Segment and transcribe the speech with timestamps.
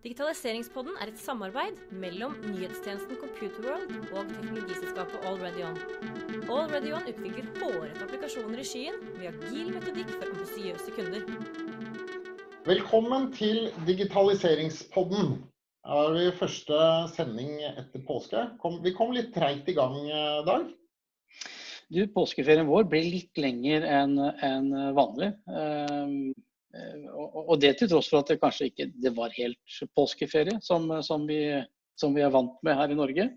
[0.00, 5.76] Digitaliseringspodden er et samarbeid mellom nyhetstjenesten Computerworld og teknologiselskapet AllReadyOn.
[6.46, 11.28] AllReadyOn utvikler hårete applikasjoner i skyen med agil metodikk for ambisiøse kunder.
[12.64, 15.36] Velkommen til digitaliseringspodden.
[15.84, 16.82] Her er vi første
[17.12, 18.48] sending etter påske.
[18.64, 20.68] Kom, vi kom litt treigt i gang, eh, Dag.
[21.92, 25.34] Du, påskeferien vår ble litt lenger enn enn vanlig.
[26.76, 30.86] Eh, og det til tross for at det kanskje ikke det var helt påskeferie, som,
[31.06, 31.42] som, vi,
[31.98, 33.28] som vi er vant med her i Norge.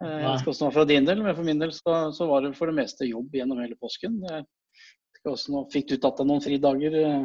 [0.00, 0.22] Eh, Nei.
[0.30, 2.70] Jeg skal nå fra din del, men for min del så, så var det for
[2.70, 4.20] det meste jobb gjennom hele påsken.
[5.20, 7.24] Nå, fikk du tatt deg noen fridager eh,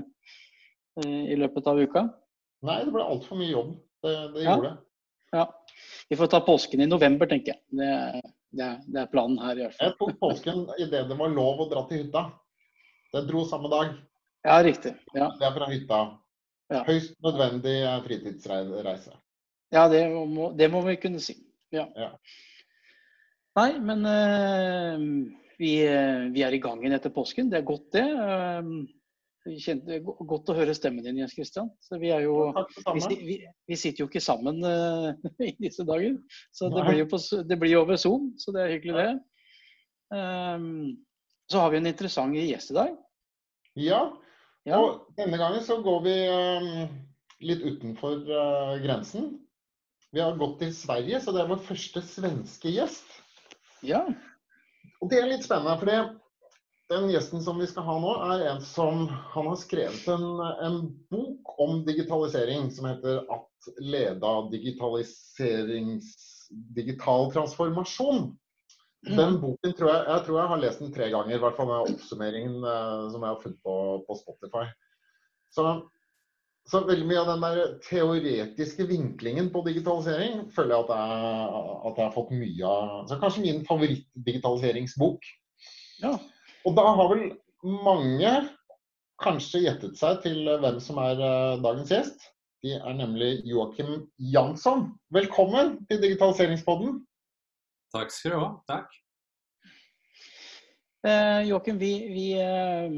[1.04, 2.08] eh, i løpet av uka?
[2.66, 3.76] Nei, det ble altfor mye jobb.
[4.04, 4.76] Det, det gjorde det.
[5.36, 5.46] Ja.
[6.10, 7.62] Vi får ta påsken i november, tenker jeg.
[7.76, 9.88] Det, det, det er planen her i hvert fall.
[9.88, 12.28] Jeg tok påsken idet det var lov å dra til hytta.
[13.14, 13.96] Det dro samme dag.
[14.46, 14.94] Ja, riktig.
[15.18, 16.02] Ja, Det er fra hytta.
[16.70, 16.82] Ja.
[16.86, 19.14] Høyst nødvendig eh, fritidsreise.
[19.74, 21.36] ja det, må, det må vi kunne si.
[21.74, 21.86] Ja.
[21.98, 22.12] Ja.
[23.58, 25.06] Nei, men eh,
[25.58, 27.50] vi, eh, vi er i gang igjen etter påsken.
[27.50, 28.06] Det er godt, det.
[28.06, 28.70] Eh,
[29.46, 31.70] vi kjente, godt å høre stemmen din, Jens Christian.
[31.86, 32.50] Så vi, er jo,
[32.96, 33.38] vi, vi,
[33.70, 35.10] vi sitter jo ikke sammen eh,
[35.52, 36.18] i disse dager.
[36.54, 40.20] Så det blir jo på, det blir jo over Zoom, så det er hyggelig, det.
[40.20, 40.70] Eh,
[41.54, 42.94] så har vi en interessant gjest i dag.
[43.78, 44.02] Ja,
[44.66, 46.86] Ja, og denne gangen så går vi eh,
[47.46, 49.36] litt utenfor eh, grensen.
[50.16, 53.06] Vi har gått til Sverige, så det er vår første svenske gjest.
[53.86, 54.06] ja.
[55.04, 55.92] Og det er litt spennende, for
[56.90, 60.26] den gjesten som vi skal ha nå, er en som han har skrevet en,
[60.66, 60.80] en
[61.14, 66.16] bok om digitalisering som heter 'At leda digitaliserings...
[66.78, 68.36] digital transformasjon'.
[69.06, 69.18] Mm.
[69.20, 71.70] Den boken tror jeg, jeg tror jeg har lest den tre ganger, i hvert fall
[71.70, 73.76] den oppsummeringen eh, som jeg har funnet på,
[74.08, 74.64] på Spotify.
[75.54, 75.66] Så,
[76.66, 82.02] så veldig mye av den der teoretiske vinklingen på digitalisering føler jeg at jeg, at
[82.02, 82.94] jeg har fått mye av.
[83.12, 85.34] Så kanskje min favoritt-digitaliseringsbok.
[86.04, 86.16] ja.
[86.66, 87.28] Og da har vel
[87.86, 88.30] mange
[89.22, 92.32] kanskje gjettet seg til hvem som er eh, dagens gjest.
[92.66, 94.88] De er nemlig Joakim Jansson.
[95.14, 97.04] Velkommen til Digitaliseringspodden.
[97.96, 98.50] Tack ska du ha.
[98.68, 98.92] Tack.
[101.08, 102.92] Eh, Joakim, vi, vi eh,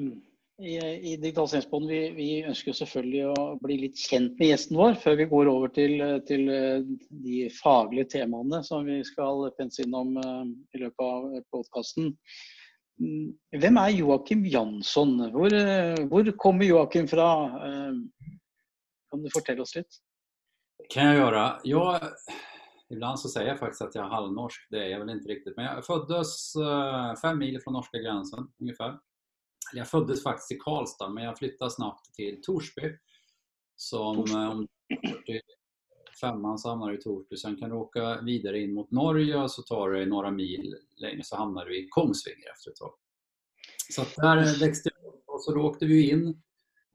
[0.66, 0.78] i,
[1.12, 5.28] i Digitaliseringspodden vi, vi ønsker selvfølgelig å bli litt kjent med gjesten vår før vi
[5.30, 6.88] går over til, til eh,
[7.28, 12.16] de faglige temaene som vi skal pense innom eh, i løpet av podkasten.
[12.98, 15.14] Hvem er Joakim Jansson?
[15.36, 17.30] Hvor, eh, hvor kommer Joakim fra?
[17.68, 18.34] Eh,
[19.12, 20.02] Kan du fortelle oss litt?
[20.90, 21.60] kan jag göra.
[21.64, 22.02] Jag,
[22.90, 24.68] ibland så säger jag faktiskt att jag är halvnorsk.
[24.70, 25.56] Det är jag väl inte riktigt.
[25.56, 29.00] Men jag föddes eh, fem mil från norska gränsen ungefär.
[29.74, 32.98] Jag föddes faktiskt i Karlstad men jag flyttade snabbt till Torsby.
[33.76, 34.34] Som Torsby.
[34.36, 34.68] eh, om
[35.26, 35.42] till
[36.22, 37.38] femman så hamnar du i Torsby.
[37.38, 41.24] Sen kan du åka vidare in mot Norge och så tar det några mil längre
[41.24, 42.94] så hamnar du i Kongsvinger efter ett tag.
[43.90, 46.42] Så där växte jag upp och så då åkte vi in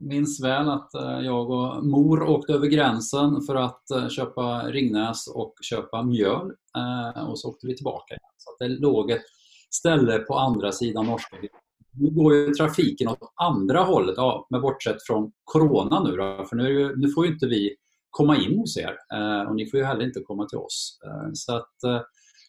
[0.03, 5.27] minns väl att eh, jag och mor åkte över gränsen för att eh, köpa Ringnäs
[5.35, 6.53] och köpa mjöl.
[6.77, 8.31] Eh, och så åkte vi tillbaka igen.
[8.37, 9.25] Så att det låg ett
[9.71, 11.37] ställe på andra sidan norska.
[11.95, 16.57] Nu går ju trafiken åt andra hållet, ja, med bortsett från Corona nu då, för
[16.57, 17.77] nu, nu får ju inte vi
[18.11, 20.99] komma in hos er eh, och ni får ju heller inte komma till oss.
[21.07, 22.01] Eh, Så att, eh,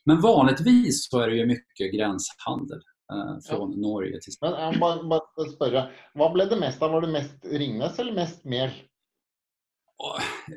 [0.06, 2.82] men vanligtvis så är det ju mycket gränshandel
[3.14, 5.86] eh, från Norge till Men jeg må bare, bare spørre,
[6.18, 6.96] hva ble det mest av?
[6.96, 8.74] Var det mest Ringnes eller mest mel?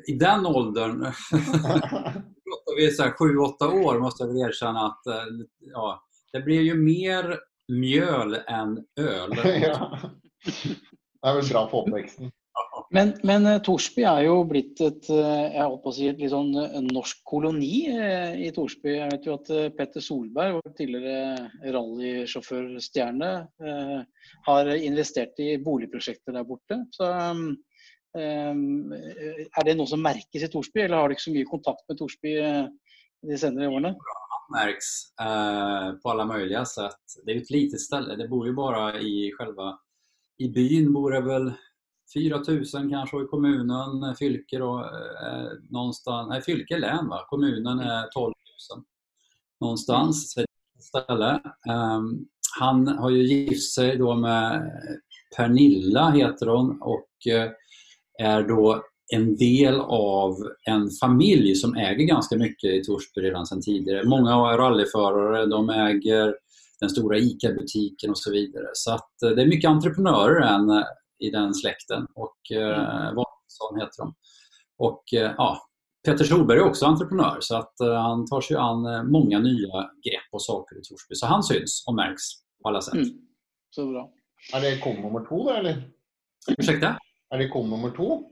[0.07, 1.01] I den åldern,
[2.77, 5.23] vi så här 7-8 år, måste jag väl erkänna att eh,
[5.59, 9.31] ja, det blir ju mer mjöl än öl.
[9.61, 9.99] ja.
[11.21, 12.31] Det er vel bra for oppveksten.
[12.95, 16.53] Men, men eh, Torsby er jo blitt et, eh, jeg å si, et litt sånn
[16.61, 17.87] eh, norsk koloni
[18.47, 18.93] i Torsby.
[18.95, 23.31] Jeg vet jo at Petter Solberg, vår tidligere rallysjåførstjerne,
[24.47, 26.79] har investert i boligprosjekter der borte.
[26.95, 27.09] Så
[28.17, 31.99] er det noe som merkes i Torsby, eller har du ikke så mye kontakt med
[31.99, 32.37] Torsby
[33.27, 33.95] de senere årene?
[34.49, 37.03] märks eh, på alla möjliga sätt.
[37.25, 38.15] Det är ju ett litet ställe.
[38.15, 39.79] Det bor ju bara i själva...
[40.39, 41.53] I byn bor det väl
[42.13, 46.29] 4000 kanske och i kommunen, Fylke då, eh, någonstans...
[46.29, 47.25] Nej, Fylke län va?
[47.29, 48.33] Kommunen är 12
[48.75, 48.83] 000
[49.61, 50.37] någonstans.
[50.37, 51.31] Ett ställe.
[51.67, 52.01] Eh,
[52.59, 54.71] han har ju gift sig då med
[55.37, 57.51] Pernilla heter hon och eh,
[58.19, 58.83] är då
[59.13, 64.03] en del av en familj som äger ganska mycket i Torsby redan sedan tidigare.
[64.03, 66.35] Många är rallyförare, de äger
[66.79, 68.67] den stora ICA-butiken och så vidare.
[68.73, 70.83] Så att eh, det är mycket entreprenörer än eh,
[71.19, 74.15] i den släkten och eh, Vansson heter de.
[74.77, 75.67] Och eh, ja,
[76.07, 79.81] Peter Solberg är också entreprenör så att uh, han tar sig an uh, många nya
[79.81, 81.15] grepp och saker i Torsby.
[81.15, 82.23] Så han syns och märks
[82.63, 82.93] på alla sätt.
[82.93, 83.09] Mm.
[83.69, 84.11] Så bra.
[84.53, 85.89] Är det kon nummer två eller?
[86.57, 86.97] Ursäkta?
[87.29, 88.23] Är det kon nummer två?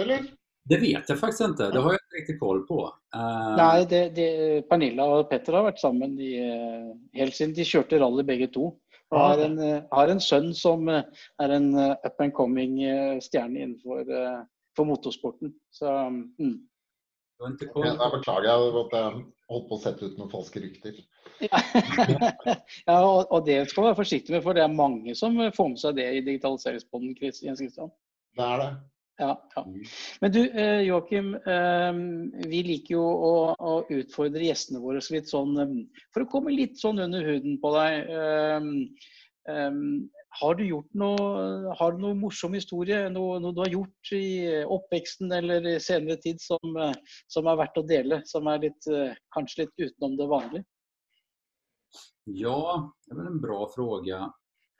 [0.00, 0.20] Eller?
[0.64, 1.70] Det vet jag faktiskt inte.
[1.70, 2.94] Det har jag inte riktigt koll på.
[3.16, 3.56] Uh...
[3.56, 6.52] Nej, det, det, Pernilla och Petter har varit samman i,
[7.12, 8.74] helt sedan de körde rally bägge två.
[9.08, 12.78] Och har en, har en son som är en up and coming
[13.20, 14.04] stjärna inför
[14.76, 15.52] för motorsporten.
[15.70, 16.68] Så, mm.
[17.72, 17.86] Koll.
[17.86, 20.92] jag beklagar att jag hållit på att sätta ut några falska rykten.
[22.86, 25.78] ja, och, det ska man vara försiktig med för det är många som får med
[25.78, 27.90] sig det i digitaliseringspodden, Jens Christian.
[28.36, 28.76] Det är det.
[29.18, 29.64] Ja, ja.
[29.64, 29.84] Mm.
[30.20, 35.88] Men du eh, Joakim, ehm, vi liker ju att utfordra gästerna våra lite sån, ehm,
[36.14, 38.00] för att komma lite sån under huden på dig.
[39.48, 40.10] Ehm,
[40.40, 41.18] har du gjort noe,
[41.78, 46.16] har du noe morsom historie, noe, noe, du har gjort i oppveksten eller i senere
[46.16, 46.92] tid som,
[47.26, 48.20] som er verdt å dele?
[48.24, 48.88] Som är litt,
[49.34, 50.64] kanske lite utenom det vanliga?
[52.24, 54.32] Ja, det är väl en bra fråga.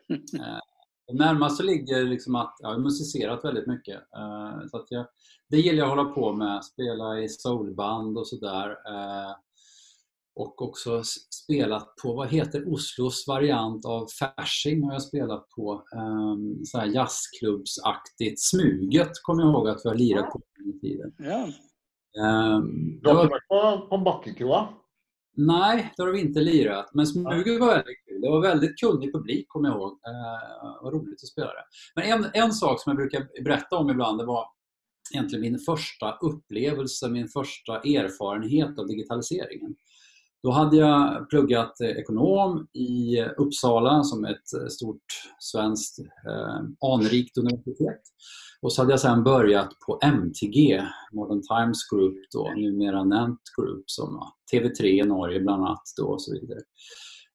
[1.13, 3.97] Närmast så ligger liksom att jag har musicerat väldigt mycket.
[3.97, 5.07] Eh, så att jag,
[5.51, 8.71] det gillar jag att hålla på med, spela i soulband och sådär.
[8.71, 9.35] Eh,
[10.37, 11.03] och också
[11.45, 15.85] spelat på, vad heter Oslos variant av Fasching har jag spelat på.
[15.97, 18.41] Um, så här jazzklubbsaktigt.
[18.41, 21.13] Smuget kommer jag ihåg att vi har lirat på den tiden.
[21.19, 21.49] Ja.
[22.57, 24.69] Um, du har inte varit på, på Backekroa?
[25.37, 26.91] Nej, det har vi inte lirat.
[26.95, 28.23] Men Smuget var väldigt till.
[28.23, 29.93] Det var väldigt kunnig publik kommer jag ihåg.
[29.93, 31.65] Eh, vad roligt att spela det.
[31.95, 34.47] Men en, en sak som jag brukar berätta om ibland, det var
[35.15, 39.75] egentligen min första upplevelse, min första erfarenhet av digitaliseringen.
[40.43, 45.05] Då hade jag pluggat ekonom i Uppsala som ett eh, stort
[45.39, 48.03] svenskt eh, anrikt universitet.
[48.61, 50.83] Och så hade jag sedan börjat på MTG,
[51.13, 55.83] Modern Times Group, då, numera Nent Group, som TV3 i Norge bland annat.
[55.97, 56.61] Då, och så vidare.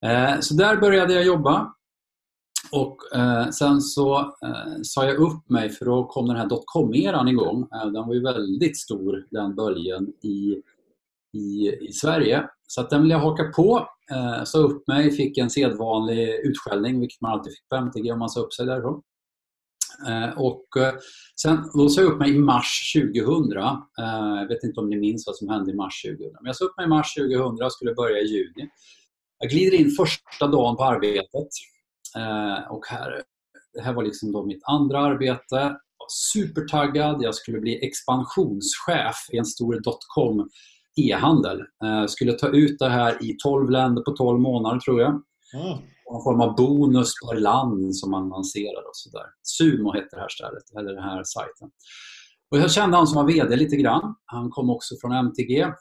[0.05, 1.73] Eh, så där började jag jobba.
[2.71, 7.27] Och eh, sen så eh, sa jag upp mig för då kom den här dotcom-eran
[7.27, 7.61] igång.
[7.61, 10.61] Eh, den var ju väldigt stor, den böljen, i
[11.33, 12.47] i, i Sverige.
[12.67, 13.87] Så att den ville jag haka på.
[14.11, 18.19] Eh, sa upp mig, fick en sedvanlig utskällning, vilket man alltid fick på MTG om
[18.19, 19.01] man sa upp sig därifrån.
[20.07, 20.93] Eh, och eh,
[21.41, 23.57] sen, då sa jag upp mig i mars 2000.
[23.57, 23.73] Eh,
[24.39, 26.33] jag vet inte om ni minns vad som hände i mars 2000.
[26.33, 28.69] Men jag sa upp mig i mars 2000 och skulle börja i juni.
[29.41, 31.49] Jag glider in första dagen på arbetet.
[32.17, 33.23] Eh, och här,
[33.73, 35.77] det här var liksom då mitt andra arbete.
[36.33, 37.23] Supertaggad.
[37.23, 40.49] Jag skulle bli expansionschef i en stor dotcom
[40.95, 41.59] e-handel.
[41.83, 45.09] Eh, skulle ta ut det här i 12 länder på 12 månader tror jag.
[45.53, 45.77] Mm.
[46.13, 49.25] En form av bonus per land som man lanserar och sådär.
[49.43, 51.69] Sumo heter det här stället, eller den här sajten.
[52.51, 54.15] Och jag kände han som var VD lite grann.
[54.25, 55.73] Han kom också från MTG.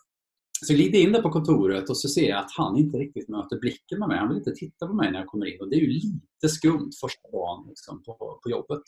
[0.66, 3.28] Så jag glider in där på kontoret och så ser jag att han inte riktigt
[3.28, 4.18] möter blicken med mig.
[4.18, 5.60] Han vill inte titta på mig när jag kommer in.
[5.60, 8.82] Och Det är ju lite skumt första dagen liksom, på, på jobbet.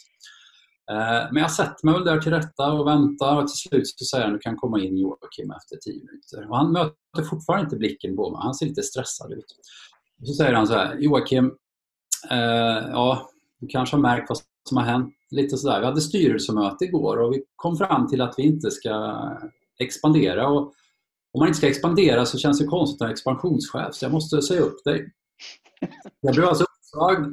[0.90, 4.04] Eh, men jag sätter mig väl där till rätta och väntar och till slut så
[4.04, 6.50] säger han du kan komma in Joakim efter tio minuter.
[6.50, 8.40] Och han möter fortfarande inte blicken på mig.
[8.42, 9.44] Han ser lite stressad ut.
[10.20, 11.44] Och så säger han så här, Joakim,
[12.30, 13.30] eh, ja,
[13.60, 15.14] du kanske har märkt vad som har hänt.
[15.30, 15.80] Lite sådär.
[15.80, 19.22] Vi hade styrelsemöte igår och vi kom fram till att vi inte ska
[19.78, 20.48] expandera.
[20.48, 20.72] Och
[21.32, 24.42] om man inte ska expandera så känns det konstigt att vara expansionschef så jag måste
[24.42, 25.12] säga upp dig.
[26.21, 27.26] Jag blev alltså uppsagd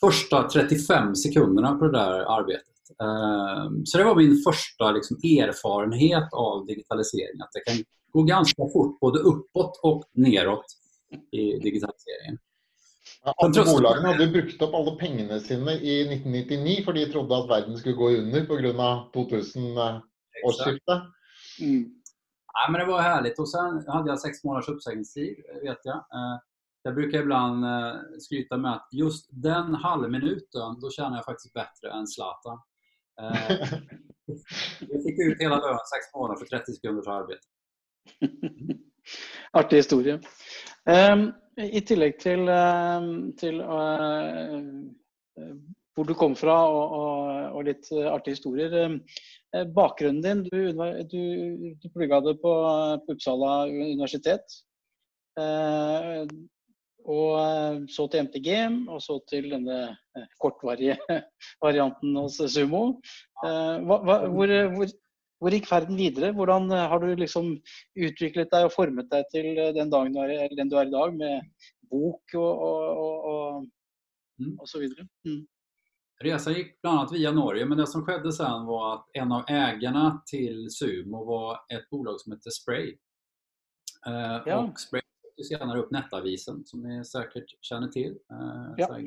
[0.00, 2.66] första 35 sekunderna på det där arbetet.
[3.02, 7.40] Ehm, så det var min första liksom, erfarenhet av digitalisering.
[7.40, 10.66] Att det kan gå ganska fort både uppåt och neråt
[11.30, 12.38] i digitaliseringen.
[13.44, 17.78] Andre bolagen hade brukt upp alla pengarna sina i 1999 för de trodde att världen
[17.78, 21.02] skulle gå under på grund av 2000-årsskiftet.
[21.60, 22.01] Mm.
[22.52, 23.38] Ja, men det var härligt.
[23.38, 25.96] Och sen hade jag sex månaders uppsägningstid, vet jag.
[25.96, 26.38] Ehm,
[26.82, 31.90] jag brukar ibland eh, skryta med att just den halvminuten, då tjänar jag faktiskt bättre
[31.92, 32.58] än Zlatan.
[33.20, 33.50] Eh,
[34.80, 37.42] jag fick ut hela lönen sex månader för 30 sekunders arbete.
[39.52, 40.20] Artig historia.
[41.12, 43.60] Um, I tillägg till, um, till
[45.92, 48.98] hvor du kom fra og, og, og litt artige historier.
[49.52, 50.58] Uh, bakgrunnen din Du,
[51.10, 51.22] du,
[51.82, 54.60] du plugga på, på Uppsala universitet.
[55.38, 56.24] Uh,
[57.10, 58.48] og eh, så til MTG,
[58.90, 60.96] og så til denne eh, kortvarige
[61.64, 62.82] varianten hos Sumo.
[63.42, 64.92] Eh, hva, hva, hvor, hvor,
[65.42, 66.32] hvor, gikk ferden videre?
[66.36, 67.56] Hvordan har du liksom
[67.98, 71.16] utviklet deg og formet deg til den, dagen du er, den du er i dag,
[71.16, 71.40] med
[71.90, 73.32] bok og, og, og,
[74.38, 74.54] og mm.
[74.70, 75.08] så videre?
[75.26, 75.42] Mm.
[76.22, 79.44] Resan gick bland annat via Norge, men det som skedde sen var att en av
[79.48, 82.96] ägarna till Sumo var ett bolag som hette Spray.
[84.06, 84.58] Eh, Ja.
[84.58, 85.02] Och Spray
[85.36, 88.18] tog senare upp Nettavisen, som ni säkert känner till.
[88.30, 88.98] Eh, Ja.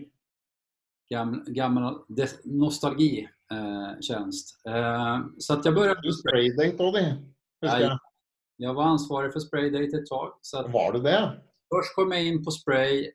[1.09, 1.99] Gammal, gammal
[2.43, 4.65] nostalgitjänst.
[4.67, 6.99] Eh, så att jag började Du spraydate òg, de.
[7.61, 7.81] Husker Nej.
[7.81, 7.97] jeg.
[8.57, 10.37] Jag var ansvarig för Spraydate ett tag.
[10.41, 11.41] Så att Var du det?
[11.73, 13.11] Först kom jag in på Spray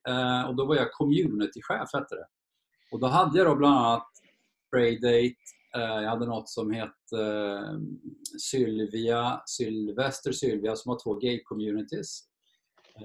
[0.48, 2.26] och då var jag communitychef hette det.
[2.90, 4.06] Och då hade jag då bland annat
[4.68, 5.34] Spraydate,
[5.76, 7.78] eh, jag hade något som hette eh,
[8.40, 12.24] Sylvia, Sylvester Sylvia som har två gay-communities.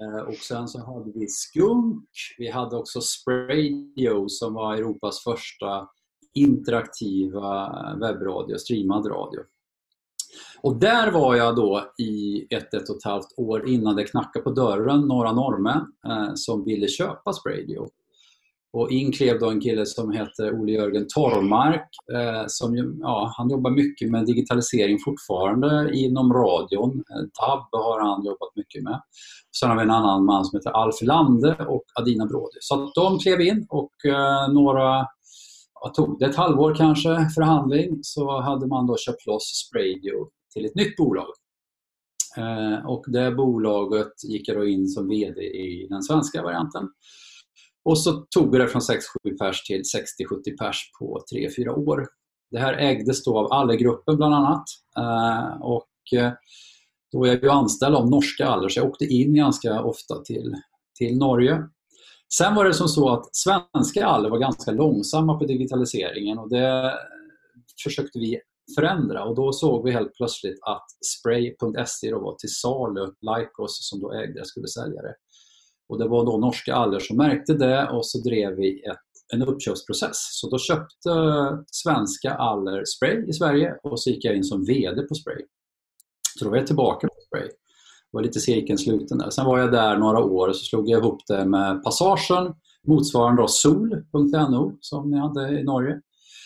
[0.00, 5.88] Eh, och sen så hade vi Skunk, vi hade också Spradio som var Europas första
[6.34, 9.40] interaktiva webbradio, streamad radio.
[10.60, 14.42] Och där var jag då i ett, ett och ett halvt år innan det knackade
[14.42, 17.88] på dörren några norrmän eh, som ville köpa Spradio.
[18.78, 21.88] Och in klev då en kille som heter Ole Jörgen Torrmark.
[22.14, 26.90] Eh, som, ju- ja, han jobbar mycket med digitalisering fortfarande inom radion.
[27.10, 29.00] Eh, DAB har han jobbat mycket med.
[29.60, 32.58] Sen har vi en annan man som heter Alf Lande och Adina Brody.
[32.60, 35.06] Så de klev in och eh, några
[35.82, 40.64] ja, tog det ett halvår kanske förhandling så hade man då köpt loss Spradio till
[40.64, 41.28] ett nytt bolag.
[42.36, 46.88] Eh, och det bolaget gick jag då in som VD i den svenska varianten.
[47.86, 52.06] Och så tog vi det från 6-7 pers till 60-70 pers på 3-4 år.
[52.50, 54.64] Det här ägdes då av Allergruppen bland annat.
[54.98, 56.32] Eh, och eh,
[57.12, 60.54] då är jag ju anställd av norska Aller så jag åkte in ganska ofta till,
[60.98, 61.62] till Norge.
[62.38, 66.94] Sen var det som så att svenska Aller var ganska långsamma på digitaliseringen och det
[67.84, 68.40] försökte vi
[68.78, 70.86] förändra och då såg vi helt plötsligt att
[71.18, 75.14] Spray.se var till salu, Lycos som då ägde det skulle sälja det.
[75.88, 79.42] Och det var då norska Aller som märkte det och så drev vi ett, en
[79.42, 80.16] uppköpsprocess.
[80.40, 81.10] Så då köpte
[81.70, 85.42] svenska Aller Spray i Sverige och så gick jag in som VD på Spray.
[86.38, 87.48] Så då var jag tillbaka på Spray.
[87.48, 89.30] Det var lite cirkeln sluten där.
[89.30, 92.54] Sen var jag där några år och så slog jag ihop det med Passagen,
[92.86, 96.00] motsvarande då sol.no som ni hade i Norge.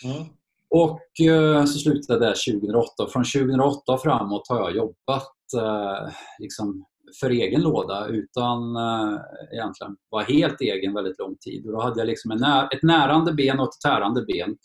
[0.05, 0.25] Mm.
[0.69, 3.07] Och eh, så slutade där 2008.
[3.09, 6.85] Från 2008 och framåt har jag jobbat eh, liksom
[7.19, 9.19] för egen låda utan eh,
[9.53, 11.65] egentligen var helt egen väldigt lång tid.
[11.65, 14.57] Och då hade jag liksom en när, ett närande ben och ett tärande ben.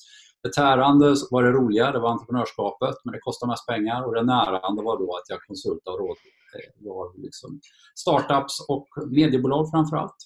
[0.43, 4.03] Det tärande var det roliga, det var entreprenörskapet, men det kostade mest pengar.
[4.03, 6.17] Och det närande var då att jag konsultade och råd,
[6.57, 7.61] eh, var liksom
[7.95, 10.17] startups och mediebolag framför allt.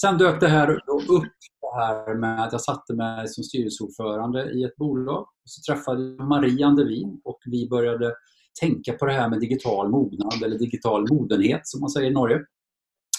[0.00, 4.64] Sen dök det här upp det här med att jag satte mig som styrelseordförande i
[4.64, 5.20] ett bolag.
[5.20, 8.14] Och så träffade jag Marie Andevin och vi började
[8.60, 12.44] tänka på det här med digital mognad eller digital modenhet som man säger i Norge.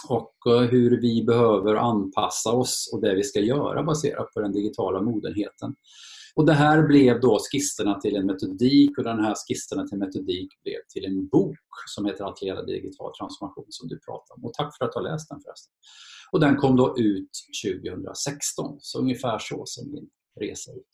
[0.09, 4.51] Och eh, hur vi behöver anpassa oss och det vi ska göra baserat på den
[4.51, 5.75] digitala modenheten.
[6.35, 10.49] Och Det här blev då skisserna till en metodik och den här skisserna till metodik
[10.63, 11.57] blev till en bok
[11.95, 14.45] som heter Att leda digital transformation som du pratar om.
[14.45, 15.73] Och tack för att du har läst den förresten.
[16.31, 17.31] Och den kom då ut
[17.65, 20.93] 2016, så ungefär så som min resa ut.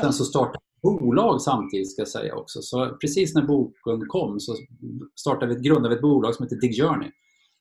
[0.00, 2.62] Sen så startade bolag samtidigt ska jag säga också.
[2.62, 4.56] Så precis när boken kom så
[5.20, 7.10] startade vi, grundade vi ett bolag som heter Dig Journey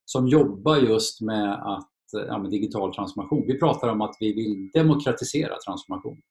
[0.05, 3.47] som jobbar just med, att, ja, med digital transformation.
[3.47, 6.21] Vi pratar om att vi vill demokratisera transformation.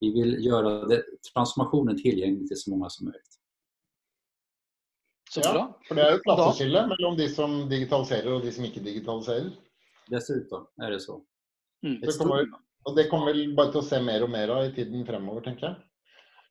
[0.00, 1.02] Vi vill göra det,
[1.34, 3.40] transformationen tillgänglig till så många som möjligt.
[5.30, 8.80] Så Ja, for det jo et klasseskille mellom de som digitaliserer og de som ikke
[8.80, 9.50] digitaliserer.
[10.10, 11.22] Dessutom är det så.
[11.86, 12.00] Mm.
[12.00, 12.46] Det kommer,
[12.84, 15.42] og det kommer vi bare til å se mer og mer av i tiden fremover,
[15.42, 15.76] tenker jeg.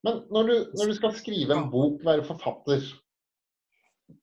[0.03, 2.83] Men når du, når du skal skrive en bok, være forfatter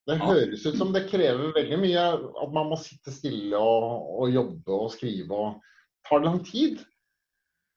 [0.06, 2.02] Det høres ut som det krever veldig mye
[2.44, 5.36] at man må sitte stille og, og jobbe og skrive.
[5.36, 6.82] og Tar det lang tid?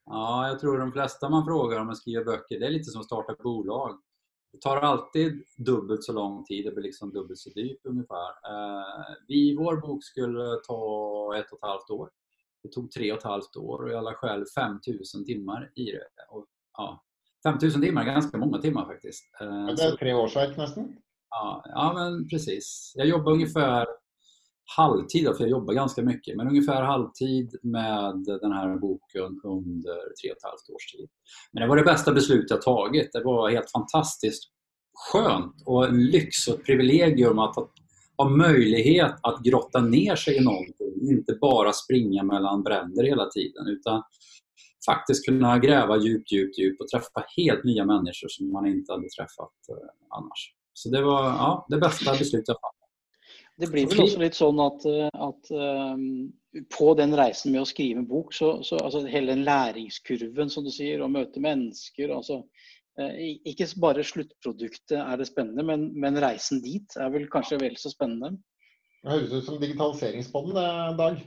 [0.06, 3.02] Ja, jag tror de flesta man frågar om att skriva böcker, det är lite som
[3.02, 4.00] att starta bolag.
[4.52, 8.30] Det tar alltid dubbelt så lång tid, det blir liksom dubbelt så dyrt ungefär.
[8.52, 12.10] Eh, vi, vår bok skulle ta ett och ett halvt år.
[12.64, 16.08] Det tog tre och ett halvt år och jag la själv 5000 timmar i det.
[16.30, 16.46] Och,
[16.78, 17.04] ja,
[17.44, 19.24] 5000 timmar är ganska många timmar faktiskt.
[19.42, 20.96] Eh, Det er tre årsverk nesten.
[21.30, 22.92] Ja, ja men precis.
[22.96, 23.86] Jag jobbar ungefär
[24.78, 30.32] halvtid, för jag jobbar ganska mycket, men ungefär halvtid med den här boken under tre
[30.32, 31.10] och ett halvt års tid.
[31.52, 33.10] Men det var det bästa beslut jag tagit.
[33.14, 34.44] Det var helt fantastiskt
[35.12, 37.70] skönt och en lyx och ett privilegium att ha-
[38.18, 40.94] ha möjlighet att grotta ner sig i någonting.
[41.12, 44.04] Inte bara springa mellan bränder hela tiden utan
[44.86, 49.10] faktiskt kunna gräva djupt, djupt, djupt och träffa helt nya människor som man inte hade
[49.10, 50.54] träffat eh, annars.
[50.74, 52.84] Så det var ja, det bästa beslutet jag fattat.
[53.56, 56.32] Det blir vel også litt sånn at, eh, at um,
[56.74, 60.66] på den reisen med å skrive en bok, så, så altså hele den læringskurven som
[60.66, 62.40] du sier, å møte mennesker altså,
[62.98, 67.78] eh, Ikke bare sluttproduktet er det spennende, men, men, reisen dit er vel kanskje vel
[67.78, 68.40] så spennende.
[69.04, 71.24] Det høres ut som digitaliseringspodden, det, Dag.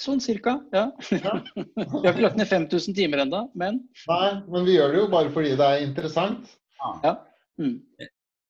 [0.00, 0.88] Sånn cirka, ja.
[1.10, 1.34] ja.
[1.54, 5.08] vi har ikke lagt ned 5000 timer ennå, men Nei, men vi gjør det jo
[5.12, 6.56] bare fordi det er interessant.
[6.78, 7.14] Ja.
[7.62, 7.78] Mm.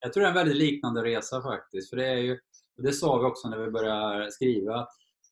[0.01, 1.91] Jag tror det är en väldigt liknande resa faktiskt.
[1.91, 2.39] För det, är ju,
[2.83, 4.87] det sa vi också när vi började skriva.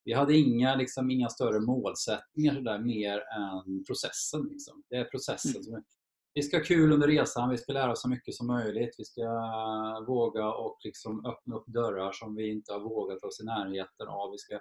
[0.04, 4.48] Vi hade inga, liksom, inga större målsättningar sådär, mer än processen.
[4.50, 4.82] Liksom.
[4.90, 5.62] Det är processen.
[5.68, 5.82] Mm.
[6.34, 8.94] Vi ska ha kul under resan, vi ska lära oss så mycket som möjligt.
[8.98, 9.22] Vi ska
[10.08, 14.32] våga och liksom öppna upp dörrar som vi inte har vågat oss i närheten av.
[14.32, 14.60] Vi ska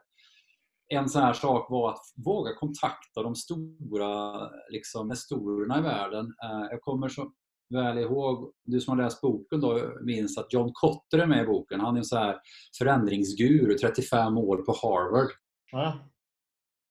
[0.91, 6.25] en sån här sak var att våga kontakta de stora liksom, nestorerna i världen.
[6.43, 7.31] Eh, jag kommer så
[7.69, 11.47] väl ihåg, du som har läst boken då minns att John Kotter är med i
[11.47, 11.79] boken.
[11.79, 12.37] Han är en så här
[12.77, 15.31] förändringsguru, 35 år på Harvard.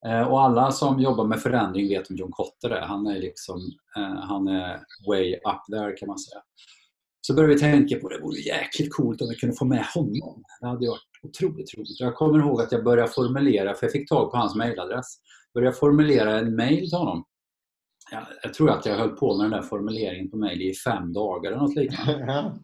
[0.07, 2.87] Eh, och alla som jobbar med förändring vet vem John Kotter är.
[2.87, 3.57] Han är, liksom,
[3.97, 6.43] eh, han är way up there kan man säga.
[7.21, 9.85] Så började vi tänka på det, det vore jäkligt coolt om vi kunde få med
[9.95, 10.43] honom.
[10.61, 12.01] Det hade varit otroligt roligt.
[12.01, 15.07] Jag kommer ihåg att jag började formulera, för jag fick tag på hans mailadress,
[15.55, 17.25] började formulera en mail till honom.
[18.11, 21.13] Jag, jag tror att jag höll på med den där formuleringen på mail i fem
[21.13, 22.53] dagar eller något liknande.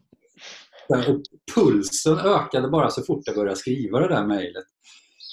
[0.89, 1.21] Och
[1.55, 4.65] pulsen ökade bara så fort jag började skriva det där mejlet.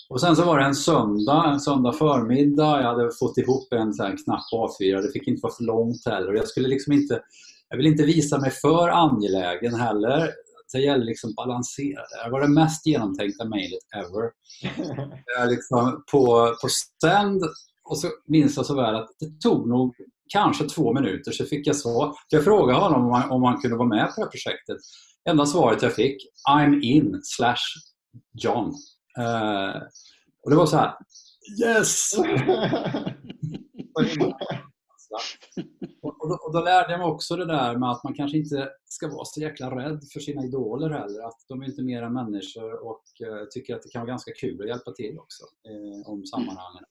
[0.08, 2.82] Och sen så var det en söndag, en söndag förmiddag.
[2.82, 5.02] Jag hade fått ihop en sån knapp A4.
[5.02, 6.32] Det fick inte vara för långt heller.
[6.32, 7.20] Jag skulle liksom inte,
[7.74, 10.30] jag vill inte visa mig för angelägen heller.
[10.72, 12.24] Det gäller liksom att balansera det.
[12.24, 14.30] Det var det mest genomtänkta mejlet ever.
[15.50, 16.68] liksom på, på
[17.04, 17.42] sänd
[17.84, 19.94] och så minns jag så väl att det tog nog
[20.28, 22.14] kanske två minuter så fick jag svar.
[22.28, 24.76] Jag frågade honom om han, om han kunde vara med på det här projektet.
[25.28, 26.16] Enda svaret jag fick,
[26.50, 27.64] I'm in slash
[28.32, 28.66] John.
[29.18, 29.82] Uh,
[30.44, 30.94] och det var så här,
[31.64, 32.14] yes!
[36.02, 38.68] och, då, och, då, lärde jag mig också det där med att man kanske inte
[38.84, 41.26] ska vara så jäkla rädd för sina idoler heller.
[41.26, 44.32] Att de är inte mer än människor och uh, tycker att det kan vara ganska
[44.32, 46.84] kul att hjälpa till också uh, om sammanhangen.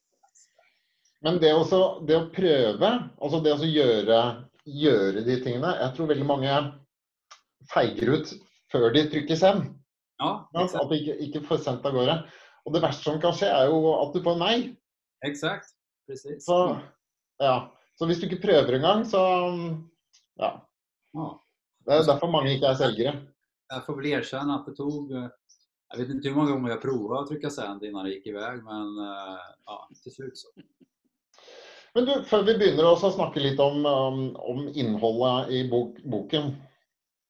[1.21, 2.89] Men det, også, det å prøve,
[3.23, 4.17] altså det å gjøre,
[4.67, 6.55] gjøre, de tingene Jeg tror veldig mange
[7.71, 8.33] feiger ut
[8.73, 9.69] før de trykker send.
[10.19, 12.17] Ja, at de ikke, ikke, får sendt av gårde.
[12.67, 14.57] Og det verste som kan skje, er jo at du får nei.
[15.23, 15.71] Exakt.
[16.07, 16.43] Precis.
[16.45, 16.57] Så,
[17.39, 17.55] ja.
[17.99, 19.21] Så hvis du ikke prøver engang, så
[20.39, 20.51] ja.
[21.86, 23.21] Det är därför många inte är säljare.
[23.67, 25.12] Jag får väl erkänna att det tog
[25.93, 28.63] jag vet inte hur många gånger jag provade att trycka sänd innan det gick iväg
[28.63, 30.47] men eh, ja, till slut så.
[31.93, 36.56] Men du, før vi begynner å snakke litt om, um, om innholdet i bok, boken.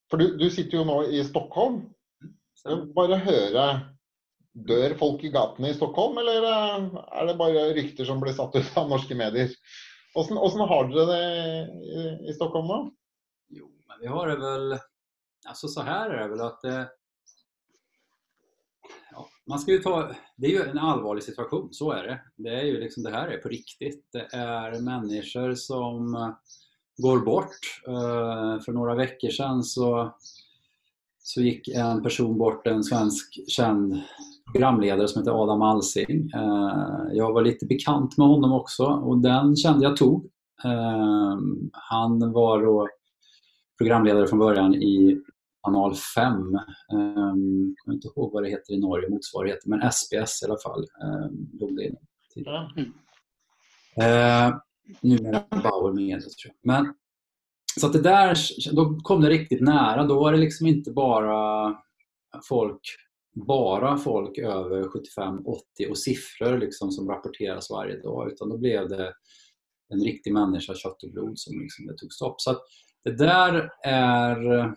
[0.08, 1.82] For du, du, sitter jo nå i Stockholm.
[2.96, 3.66] Bare høre
[4.54, 6.84] Dør folk i gatene i Stockholm, eller eh,
[7.18, 9.50] er det bare rykter som blir satt ut av norske medier?
[10.14, 11.22] Hvordan, har dere det
[11.84, 12.90] i, i Stockholm nå?
[13.48, 14.78] Jo, men vi har det väl...
[15.46, 16.84] Alltså så här är det väl att eh,
[19.10, 22.20] det, man ska ju ta, det är ju en allvarlig situation, så är det.
[22.36, 24.08] Det, är ju liksom, det här är på riktigt.
[24.12, 26.34] Det är människor som
[26.96, 27.82] går bort.
[27.86, 30.14] Eh, för några veckor sedan så,
[31.18, 34.02] så gick en person bort, en svensk känd
[34.52, 36.30] programledare som heter Adam Alsing.
[36.34, 40.30] Eh, jag var lite bekant med honom också och den kände jag tog.
[41.72, 42.88] Han var då
[43.78, 45.20] programledare från början i
[45.64, 46.32] Kanal 5.
[46.32, 50.46] Um, ehm, jag kommer inte ihåg vad det heter i Norge, motsvarigheten, men SBS i
[50.46, 50.84] alla fall.
[51.60, 51.84] Låg det
[53.96, 54.52] mm.
[55.00, 56.54] numera Bauer Media, tror jag.
[56.62, 56.94] Men,
[57.80, 58.38] så att det där,
[58.72, 60.04] då kom det riktigt nära.
[60.04, 61.68] Då var det liksom inte bara
[62.48, 62.80] folk
[63.34, 69.12] bara folk över 75-80 och siffror liksom som rapporteras varje dag utan då blev det
[69.94, 72.40] en riktig människa, kött och blod som liksom det tog stopp.
[72.40, 72.56] Så
[73.04, 74.74] det där är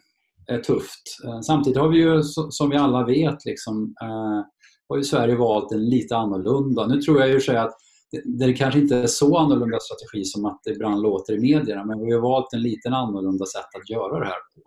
[0.47, 1.03] är tufft.
[1.25, 4.45] Eh, samtidigt har vi ju, som vi alla vet, liksom, eh,
[4.89, 6.87] har ju Sverige valt en lite annorlunda.
[6.87, 7.73] Nu tror jag ju att
[8.11, 11.85] det, det kanske inte är så annorlunda strategi som att det ibland låter i medierna,
[11.85, 14.61] men vi har valt en lite annorlunda sätt att göra det här på.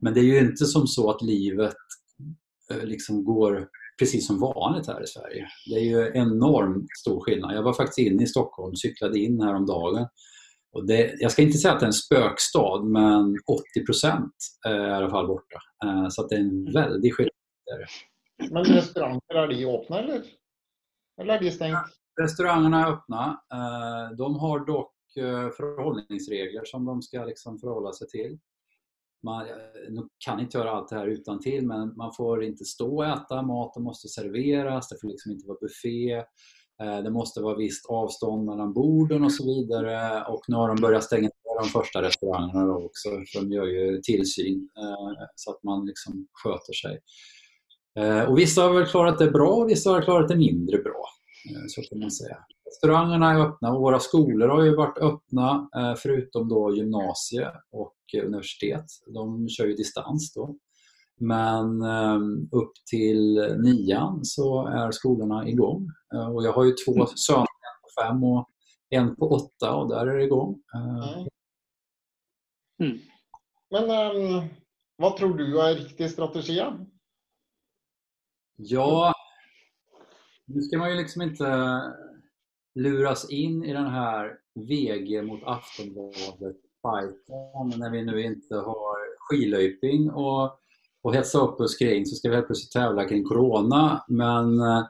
[0.00, 1.74] Men det är ju inte som så att livet
[2.82, 5.48] liksom går precis som vanligt här i Sverige.
[5.66, 7.56] Det är ju enormt stor skillnad.
[7.56, 10.06] Jag var faktiskt inne i Stockholm, cyklade in häromdagen
[10.72, 13.36] och det, jag ska inte säga att det är en spökstad, men
[13.74, 14.34] 80 procent
[14.66, 15.58] är i alla fall borta.
[15.84, 17.32] Eh, så det är en väldig skillnad.
[18.50, 20.22] Men restauranger, är de öppna eller?
[21.20, 21.78] Eller är de stängt?
[22.20, 23.40] Restaurangerna är öppna.
[23.52, 28.38] Eh, de har dock eh, förhållningsregler som de ska liksom förhålla sig till
[29.22, 29.46] man
[30.24, 33.42] kan inte göra allt det här utan till men man får inte stå och äta,
[33.42, 36.24] maten måste serveras, det får liksom inte vara buffé.
[36.82, 40.24] Eh, det måste vara visst avstånd mellan borden och så vidare.
[40.24, 44.00] Och nu har de börjat stänga ner de första restaurangerna också, för de gör ju
[44.00, 47.00] tillsyn eh, så att man liksom sköter sig.
[47.98, 51.04] Eh, och vissa har väl klarat det bra och vissa har klarat det mindre bra.
[51.68, 52.36] Så kan man säga.
[52.66, 55.68] Restaurangerna är öppna och våra skolor har ju varit öppna
[56.02, 58.84] förutom då gymnasie och universitet.
[59.14, 60.58] De kör ju distans då.
[61.20, 65.86] Men ehm, upp till nian så är skolorna igång.
[66.14, 67.06] Eh, och jag har ju två mm.
[67.06, 68.50] söner, en på fem och
[68.90, 70.62] en på åtta och där är det igång.
[70.74, 71.28] Eh, mm.
[72.82, 72.98] mm.
[73.70, 74.48] Men um,
[74.96, 76.62] vad tror du är riktig strategi?
[78.56, 79.12] Ja,
[80.48, 81.82] nu ska man ju liksom inte eh,
[82.74, 84.32] luras in i den här
[84.68, 90.60] VG mot Aftonbladet fighten när vi nu inte har skilöjping och
[91.02, 94.04] och hetsa upp oss kring så ska vi helt plötsligt tävla kring Corona.
[94.08, 94.84] Men eh,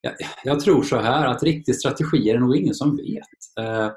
[0.00, 0.12] jag,
[0.44, 3.66] jag, tror så här att riktig strategi är det nog ingen som vet.
[3.66, 3.90] Eh,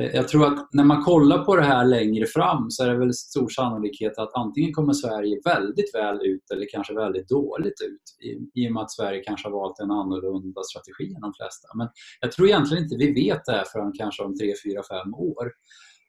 [0.00, 2.98] Eh, jag tror att när man kollar på det här längre fram så är det
[2.98, 8.26] väl stor sannolikhet att antingen kommer Sverige väldigt väl ut eller kanske väldigt dåligt ut
[8.26, 11.68] i, i och med att Sverige kanske har valt en annorlunda strategi än de flesta.
[11.74, 11.88] Men
[12.20, 15.52] jag tror egentligen inte vi vet det här förrän kanske om 3, 4, 5 år.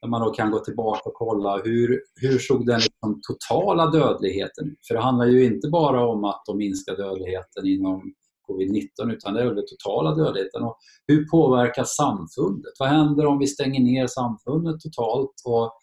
[0.02, 4.68] Där man då kan gå tillbaka och kolla hur, hur såg den liksom totala dödligheten
[4.68, 4.88] ut?
[4.88, 8.14] För det handlar ju inte bara om att de minskar dödligheten inom
[8.48, 10.64] covid-19 utan det är den totala dödligheten.
[10.64, 10.78] Och
[11.08, 12.74] hur påverkas samfundet?
[12.80, 15.74] Vad händer om vi stänger ner samfundet totalt och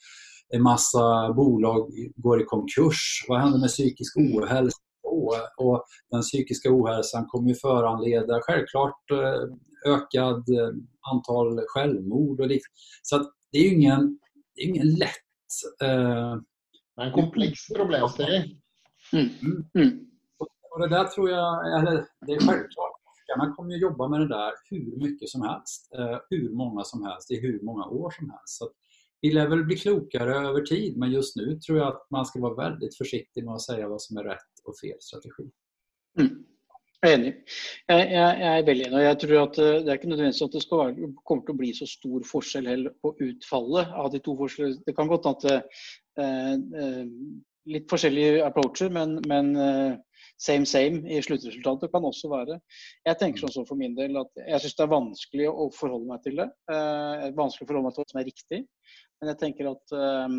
[0.55, 3.25] en massa bolag går i konkurs?
[3.29, 4.79] Vad händer med psykisk ohälsa?
[5.57, 10.71] Och den psykiska ohälsan kommer ju föranleda självklart eh, ökad eh,
[11.13, 12.75] antal självmord och liknande.
[13.03, 14.19] Så att det är ju ingen,
[14.55, 15.83] det är ingen lätt...
[15.83, 16.37] Eh,
[17.05, 18.61] en komplex problemställning.
[19.13, 19.29] Mm.
[19.75, 20.10] Mm.
[20.71, 24.29] Och det där tror jag, eller det är självklart, forskarna kommer ju jobba med det
[24.29, 28.31] där hur mycket som helst, eh, hur många som helst, i hur många år som
[28.31, 28.59] helst.
[28.59, 28.71] Så
[29.21, 32.41] vi lär väl bli klokare över tid, men just nu tror jag att man ska
[32.41, 35.51] vara väldigt försiktig med att säga vad som är rätt och fel strategi.
[36.19, 36.45] Mm.
[37.03, 37.31] Jeg er enig.
[37.89, 38.97] Jeg, jeg, jeg, er veldig enig.
[38.99, 41.55] og jeg tror at eh, Det er ikke nødvendigvis at det skal være, kommer til
[41.55, 44.83] å bli så stor forskjell på utfallet av de to forskjellene.
[44.85, 45.55] Det kan godt hende
[46.21, 46.53] eh,
[46.83, 47.07] eh,
[47.69, 49.99] litt forskjellige approacher, men, men eh,
[50.41, 52.57] same same i sluttresultatet kan også være.
[53.07, 56.25] Jeg tenker sånn for min del at jeg syns det er vanskelig å forholde meg
[56.25, 56.49] til det.
[56.73, 58.61] Eh, vanskelig å forholde meg til hva som er riktig.
[59.21, 60.37] Men jeg tenker at eh,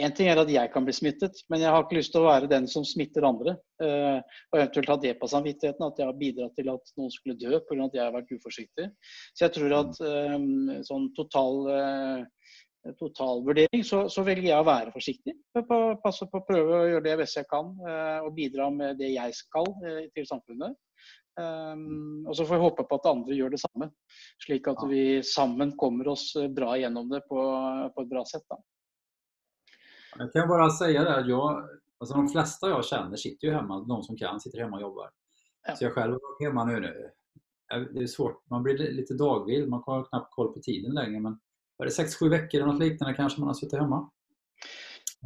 [0.00, 2.30] en ting er at jeg kan bli smittet, men jeg har ikke lyst til å
[2.30, 3.54] være den som smitter andre.
[3.82, 7.36] Uh, og eventuelt ha det på samvittigheten, at jeg har bidratt til at noen skulle
[7.36, 7.84] dø pga.
[7.84, 8.88] at jeg har vært uforsiktig.
[9.36, 12.41] Så jeg tror at um, sånn total, uh,
[12.98, 15.34] totalvurdering, så, så, velger jeg å være forsiktig.
[16.02, 19.12] Passe på å prøve å gjøre det beste jeg kan, uh, og bidra med det
[19.14, 19.68] jeg skal
[20.14, 20.78] til samfunnet.
[21.40, 23.88] Um, og så får vi håpe på at andre gjør det samme,
[24.44, 27.40] slik at vi sammen kommer oss bra gjennom det på,
[27.94, 28.44] på et bra sett.
[28.50, 28.58] Da.
[30.18, 31.68] Jag kan bara säga det jag,
[32.00, 35.10] alltså de flesta jag känner sitter ju hemma, de som kan sitter hemma och jobbar.
[35.66, 35.76] Ja.
[35.76, 36.80] Så jag själv är hemma nu.
[36.80, 37.10] nu.
[37.92, 41.20] Det är svårt, man blir lite dagvill, man har knappt koll på tiden längre.
[41.20, 41.40] Men
[41.76, 44.10] var det 6-7 veckor eller något liknande kanske man har suttit hemma?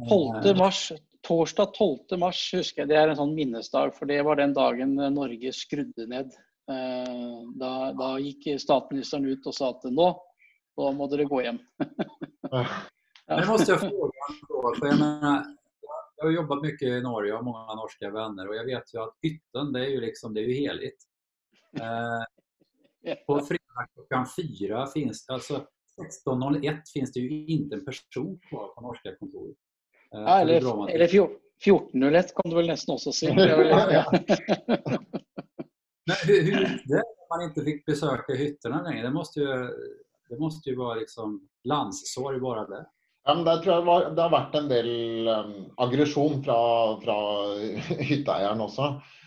[0.09, 0.57] 12 eh.
[0.57, 0.91] mars,
[1.27, 3.95] torsdag 12 mars husker jeg, det er en sånn minnesdag.
[3.97, 6.33] For det var den dagen Norge skrudde ned.
[6.71, 10.11] Eh, da, da gikk statsministeren ut og sa at nå,
[10.77, 11.61] nå må dere gå hjem.
[13.27, 14.11] Men det måste jag fråga.
[14.79, 15.45] För jag, menar,
[16.15, 19.01] jag har jobbat mycket i Norge och har många norska vänner och jag vet ju
[19.01, 21.03] att hytten det är ju, liksom, det är ju heligt.
[21.79, 25.65] Eh, på fredag klockan fyra finns det, alltså
[25.97, 29.57] 16.01 finns det ju inte en person kvar på norska kontoret.
[30.13, 33.33] Eh, ja, eller eller 14.01 kom du väl nästan också se.
[33.35, 33.49] Men
[36.27, 39.07] hur, hur det man inte fick besöka hytterna längre?
[39.07, 39.47] Det måste ju,
[40.29, 42.85] det måste ju vara liksom landssorg bara det.
[43.27, 46.59] Ja, men tror jeg var, det har vært en del um, aggresjon fra,
[47.01, 47.15] fra
[47.99, 48.85] hytteeieren også.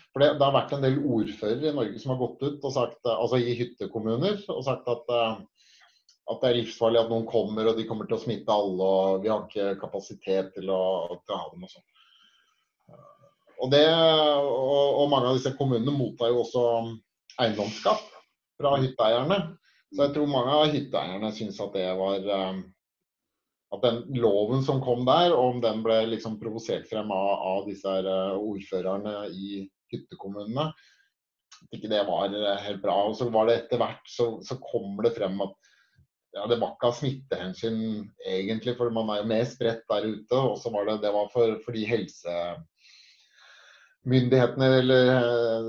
[0.09, 2.73] For det, det, har vært en del ordførere i Norge som har gått ut og
[2.73, 5.37] sagt, altså i hyttekommuner og sagt at, uh,
[6.31, 9.23] at det er livsfarlig at noen kommer og de kommer til å smitte alle og
[9.23, 10.83] vi har ikke kapasitet til å,
[11.21, 11.87] til å ha dem og sånn.
[13.61, 16.63] Og, det, og, og, mange av disse kommunene mottar jo også
[17.43, 18.07] eiendomsskatt
[18.57, 19.37] fra hytteeierne.
[19.91, 22.61] Så jeg tror mange av hytteeierne syns at det var eh,
[23.71, 27.87] at den loven som kom der, om den ble liksom provosert frem av, av disse
[27.87, 29.61] her, eh, ordførerne i
[29.93, 30.71] hyttekommunene,
[31.61, 32.97] at ikke det var eh, helt bra.
[33.07, 35.70] Og så var det etter hvert så, så kommer det frem at
[36.31, 37.79] ja, det var ikke av smittehensyn
[38.23, 40.35] egentlig, for man er jo mer spredt der ute.
[40.37, 45.67] Og så var det, det var for, fordi helsemyndighetene eller eh,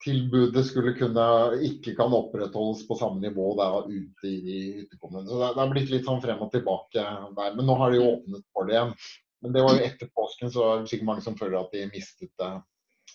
[0.00, 1.24] tilbudet skulle kunne
[1.66, 4.96] ikke kan opprettholdes på samme nivå da, ute i de.
[4.96, 7.00] Så det, det har blitt litt sånn frem og tilbake
[7.36, 7.50] der.
[7.54, 8.94] Men nå har de jo åpnet for det igjen.
[9.40, 11.92] Men det var jo etter påsken, så er det sikkert mange som føler at de
[11.94, 12.60] mistet, eh,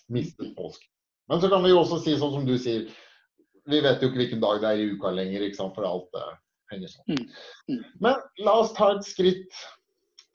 [0.08, 0.90] mistet påsken.
[1.28, 2.82] Men så kan vi jo også si sånn som du sier,
[3.66, 5.84] vi vet jo ikke hvilken dag det er i uka lenger, ikke sant, liksom, for
[5.90, 6.22] alt det
[6.72, 7.16] henger sånn.
[7.16, 7.26] Mm.
[7.72, 7.82] Mm.
[8.04, 9.64] Men la oss ta et skritt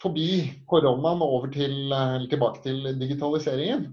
[0.01, 0.29] forbi
[0.69, 3.91] koronaen og over til, eller tilbake til digitaliseringen.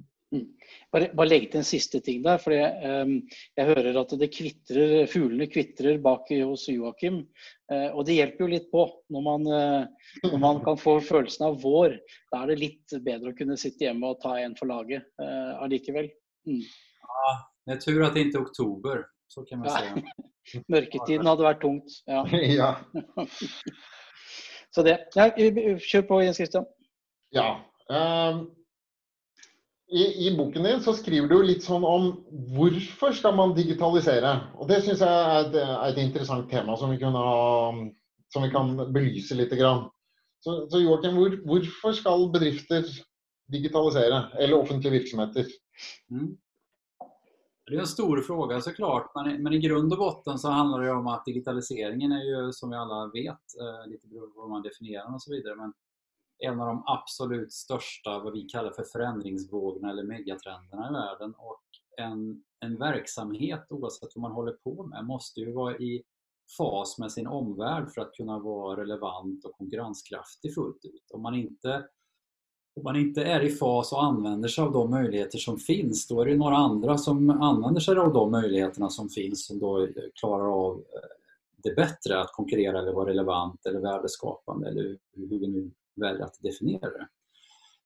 [0.93, 2.41] Bare, bare legge til en siste ting der.
[2.41, 3.15] for um,
[3.57, 7.23] Jeg hører at det kvitrer, fuglene kvitrer bak hos Joakim.
[7.73, 11.49] Uh, og det hjelper jo litt på når man, uh, når man, kan få følelsen
[11.49, 11.97] av vår.
[12.33, 15.57] Da er det litt bedre å kunne sitte hjemme og ta en for laget uh,
[15.65, 16.11] allikevel.
[16.49, 16.65] Mm.
[17.09, 17.37] Ja,
[17.69, 19.07] det er tur at det ikke er oktober.
[19.29, 19.79] Så kan man Ja.
[19.79, 20.03] säga.
[20.73, 21.99] Mørketiden hadde vært tungt.
[22.09, 22.23] Ja.
[22.61, 22.71] ja.
[24.75, 24.99] Så det.
[25.17, 26.65] Ja, kjør på, Jens Christian.
[27.35, 27.61] Ja.
[27.93, 28.47] ehm,
[29.89, 32.11] i, I boken din så skriver du jo litt sånn om
[32.57, 34.35] hvorfor skal man digitalisere.
[34.61, 37.73] Og Det syns jeg er et, er et interessant tema som vi, kunne ha,
[38.33, 39.55] som vi kan belyse litt.
[39.57, 39.87] Grann.
[40.45, 42.85] Så, så Joakim, hvor, hvorfor skal bedrifter
[43.53, 44.27] digitalisere?
[44.39, 45.49] Eller offentlige virksomheter?
[46.13, 46.37] Mm.
[47.71, 50.81] Det är en stor fråga såklart, men, i- men i grund och botten så handlar
[50.81, 53.29] det om att digitaliseringen är ju som vi alla vet,
[53.61, 55.73] eh, lite beroende på hur man definierar den och så vidare, men
[56.39, 61.35] en av de absolut största, vad vi kallar för förändringsvågorna eller megatrenderna i världen.
[61.39, 61.63] Och
[61.97, 66.03] en, en verksamhet, oavsett vad man håller på med, måste ju vara i
[66.59, 71.11] fas med sin omvärld för att kunna vara relevant och konkurrenskraftig fullt ut.
[71.15, 71.89] Om man inte
[72.79, 76.21] om man inte är i fas och använder sig av de möjligheter som finns, då
[76.21, 79.89] är det några andra som använder sig av de möjligheterna som finns som då eh,
[80.21, 80.83] klarar av eh,
[81.63, 86.39] det bättre, att konkurrera eller vara relevant eller värdeskapande eller hur vi nu väljer att
[86.43, 87.09] definiera det.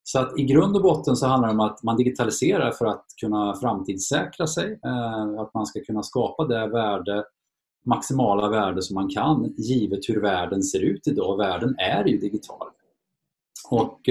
[0.02, 3.04] Så att i grund och botten så handlar det om att man digitaliserar för att
[3.20, 7.24] kunna framtidssäkra sig, eh, att man ska kunna skapa det värde,
[7.86, 11.36] maximala värde som man kan givet hur världen ser ut idag.
[11.36, 12.68] Världen är ju digital.
[13.70, 14.08] Och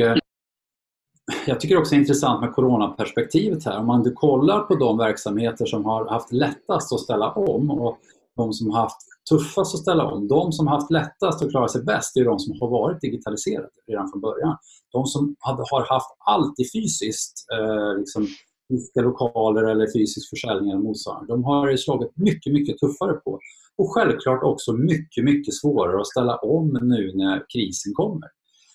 [1.46, 3.80] jag tycker också det är intressant med coronaperspektivet här.
[3.80, 7.98] Om man du kollar på de verksamheter som har haft lättast att ställa om och
[8.36, 8.98] de som har haft
[9.30, 10.28] tuffast att ställa om.
[10.28, 13.70] De som har haft lättast att klara sig bäst är de som har varit digitaliserade
[13.88, 14.58] redan från början.
[14.92, 18.28] De som har haft allt i fysiskt, eh, liksom
[18.70, 23.40] fysiska lokaler eller fysisk försäljning eller motsvarande, de har slagit mycket, mycket tuffare på.
[23.78, 28.30] Och självklart också mycket, mycket svårare att ställa om nu när krisen kommer.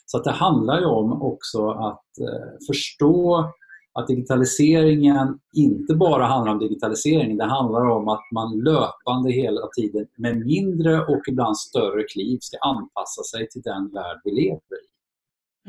[0.07, 3.51] Så att det handlar ju om också att eh, förstå
[3.99, 7.37] att digitaliseringen inte bara handlar om digitalisering.
[7.37, 12.59] Det handlar om att man löpande hela tiden med mindre och ibland större kliv ska
[12.59, 14.87] anpassa sig till den värld vi lever i.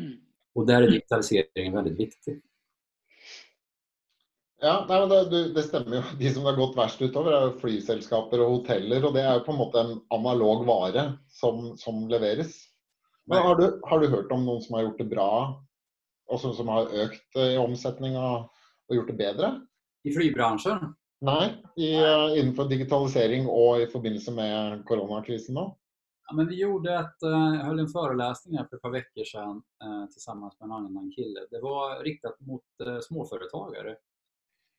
[0.01, 0.17] Mm.
[0.55, 2.41] Och där är digitaliseringen väldigt viktig.
[4.61, 6.17] Ja, men det, det stemmer jo.
[6.19, 9.03] De som har gått verst utover, er jo flyselskaper og hoteller.
[9.05, 12.55] Og det jo på en måte en analog vare som, som leveres.
[13.27, 15.31] Men har du, har du hørt om noen som har gjort det bra,
[16.27, 17.17] og som, som har eh,
[17.53, 18.47] i omsetning og,
[18.87, 19.49] og gjort det bedre?
[20.07, 20.93] I flygbranschen?
[21.27, 25.67] Nei, i, eh, innenfor digitalisering og i forbindelse med koronakrisen nå?
[26.29, 29.23] Ja, men vi gjorde ett, eh, jag höll en föreläsning här för ett par veckor
[29.23, 31.39] sedan eh, tillsammans med en annan kille.
[31.51, 33.95] Det var riktat mot eh, småföretagare.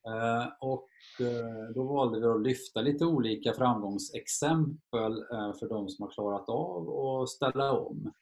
[0.07, 0.89] Eh, och
[1.21, 6.49] eh, då valde vi att lyfta lite olika framgångsexempel eh, för de som har klarat
[6.49, 8.13] av att ställa om.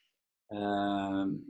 [0.53, 1.41] Ehm,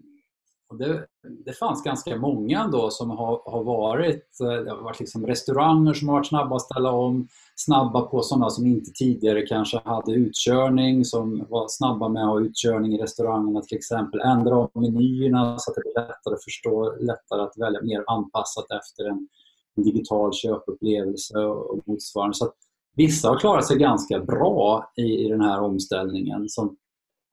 [0.68, 1.06] och det,
[1.44, 5.94] det fanns ganska många då som har, har varit, eh, det har varit liksom restauranger
[5.94, 10.12] som har varit snabba att ställa om, snabba på sådana som inte tidigare kanske hade
[10.12, 14.20] utkörning, som var snabba med att ha utkörning i restaurangerna till exempel.
[14.20, 18.66] Ändra om menyerna så att det blir lättare att förstå, lättare att välja mer anpassat
[18.70, 19.28] efter en,
[19.76, 22.34] en digital köpupplevelse och motsvarande.
[22.34, 22.54] Så att
[22.96, 26.76] vissa har klarat sig ganska bra i, i den här omställningen som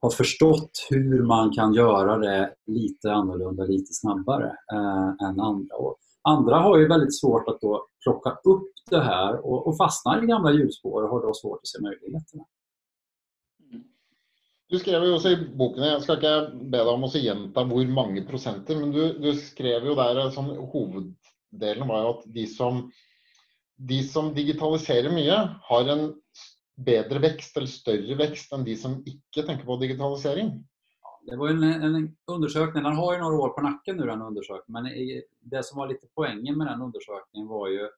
[0.04, 5.76] har förstått hur man kan göra det lite annorlunda, lite snabbare eh, än andra.
[5.76, 10.24] Och andra har ju väldigt svårt att då plocka upp det här och, och fastnar
[10.24, 12.44] i gamla hjulspår och har då svårt att se möjligheterna.
[14.70, 17.90] Du skrev jo også i boken, jeg skal ikke be deg om å gjenta hvor
[17.94, 22.46] mange prosenter, men du, du skrev jo der eh, sånn, hoveddelen var jo at de
[22.52, 22.84] som,
[23.78, 25.40] de som digitaliserer mye,
[25.70, 26.10] har en
[26.76, 30.68] bedre vekst eller större vekst än de som inte tänker på digitalisering.
[31.26, 34.84] Det var en, en undersökning, den har ju några år på nacken nu den undersökningen,
[34.84, 37.90] men i, det som var lite poängen med den undersökningen var ju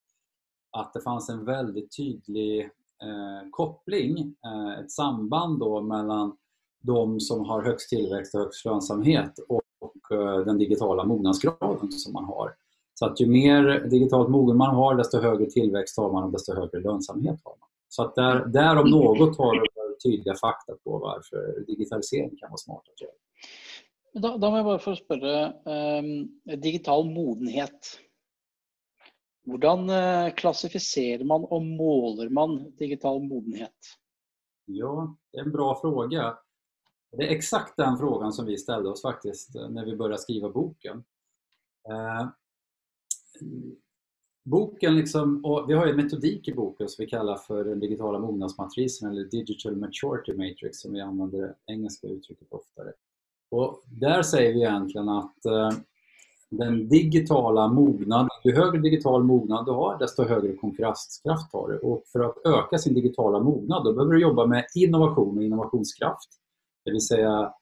[0.72, 2.62] att det fanns en väldigt tydlig
[3.02, 6.38] eh, koppling, eh, ett samband då mellan
[6.82, 12.14] de som har högst tillväxt och högst lönsamhet och, och eh, den digitala mognadsgraden som
[12.14, 12.56] man har.
[12.94, 16.54] Så att ju mer digitalt mogen man har, desto högre tillväxt har man och desto
[16.54, 17.70] högre lönsamhet har man.
[17.88, 19.66] Så att där, där om något har du
[20.04, 23.12] tydliga fakta på varför digitalisering kan vara smart att göra.
[24.14, 25.40] Da, da må jeg bare få spørre.
[25.68, 28.00] Eh, digital modenhet.
[29.46, 33.76] Hvordan eh, klassifiserer man och måler man digital modenhet?
[34.66, 36.38] Ja, det är en bra fråga.
[37.12, 40.50] Det är exakt den frågan som vi ställde oss faktiskt eh, när vi började skriva
[40.50, 41.04] boken.
[41.90, 42.28] Eh,
[44.46, 48.20] boken liksom, och vi har en metodik i boken som vi kallar för den digitala
[48.20, 52.92] mognadsmatrisen eller Digital Maturity Matrix som vi använder det engelska uttrycket oftare.
[53.52, 55.70] Och där säger vi egentligen att eh,
[56.50, 61.78] den digitala mognaden, ju högre digital mognad du har desto högre konkurrenskraft har du.
[61.78, 66.30] Och för att öka sin digitala mognad då behöver du jobba med innovation och innovationskraft.
[66.86, 67.54] Det vill säga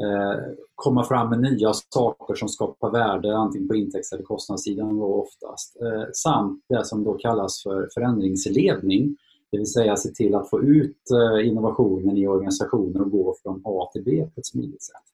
[0.00, 0.40] Eh,
[0.74, 5.76] komma fram med nya saker som skapar värde antingen på intäkts eller kostnadssidan då oftast.
[5.80, 9.16] Eh, samt det som då kallas för förändringsledning.
[9.50, 13.62] Det vill säga se till att få ut eh, innovationen i organisationen och gå från
[13.64, 15.04] A till B på ett smidigt sätt.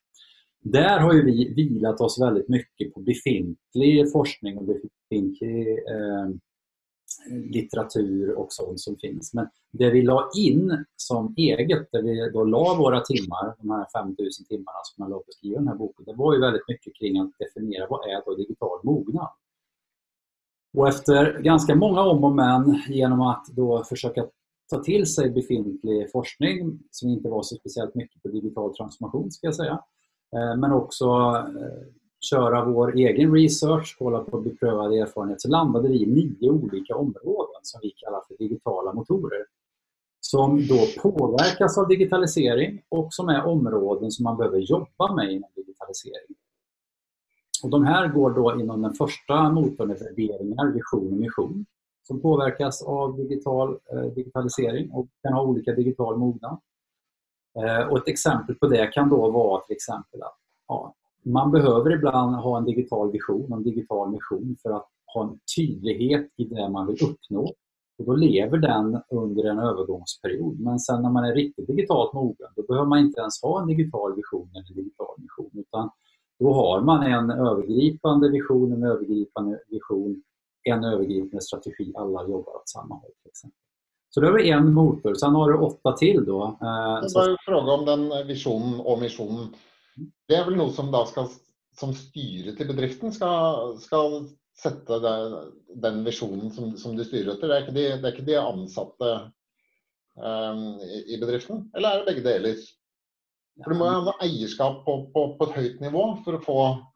[0.62, 6.28] Där har ju vi vilat oss väldigt mycket på befintlig forskning och befintlig eh,
[7.28, 9.34] litteratur och sånt som finns.
[9.34, 13.86] Men det vi la in som eget, där vi då la våra timmar, de här
[13.92, 16.68] 5000 timmarna som jag la på att skriva den här boken, det var ju väldigt
[16.68, 19.28] mycket kring att definiera vad är då digital mognad?
[20.76, 24.26] Och efter ganska många om och men genom att då försöka
[24.70, 29.46] ta till sig befintlig forskning som inte var så speciellt mycket på digital transformation ska
[29.46, 29.82] jag säga,
[30.36, 31.04] eh, men också
[31.60, 36.96] eh, köra vår egen research, kolla på beprövad erfarenhet, så landade vi i nio olika
[36.96, 39.46] områden som vi kallar för digitala motorer.
[40.20, 45.50] Som då påverkas av digitalisering och som är områden som man behöver jobba med inom
[45.56, 46.36] digitalisering.
[47.62, 51.66] Och de här går då inom den första motorn, värderingar, vision och mission,
[52.02, 56.60] som påverkas av digital, eh, digitalisering och kan ha olika digital mognad.
[57.58, 61.92] Eh, och ett exempel på det kan då vara till exempel att ja, man behöver
[61.92, 66.68] ibland ha en digital vision, en digital mission för att ha en tydlighet i det
[66.68, 67.54] man vill uppnå.
[67.98, 70.60] Och då lever den under en övergångsperiod.
[70.60, 73.66] Men sen när man är riktigt digitalt mogen, då behöver man inte ens ha en
[73.66, 75.50] digital vision eller digital mission.
[75.52, 75.90] Utan
[76.38, 80.22] då har man en övergripande vision, en övergripande vision,
[80.62, 81.92] en övergripande strategi.
[81.96, 83.10] Alla jobbar åt samma håll.
[83.28, 83.56] Exempel.
[84.10, 85.14] Så det var en motor.
[85.14, 86.58] Sen har du åtta till då.
[86.62, 87.36] Eh, så...
[87.46, 89.46] Fråga om den visionen och missionen.
[90.28, 91.28] Det är väl något som, då ska,
[91.76, 94.24] som styret till bedriften ska, ska
[94.62, 97.48] sätta det, den visionen som, som du styr efter?
[97.48, 99.32] Det är inte de, är inte de ansatta
[100.16, 101.70] um, i bedriften?
[101.76, 102.54] Eller är det bägge delar?
[103.64, 106.86] För du måste ha ägarskap på, på, på ett högt nivå för att få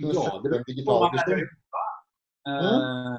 [0.00, 1.48] kunna ja, sätta en digital vision.
[2.48, 3.18] Mm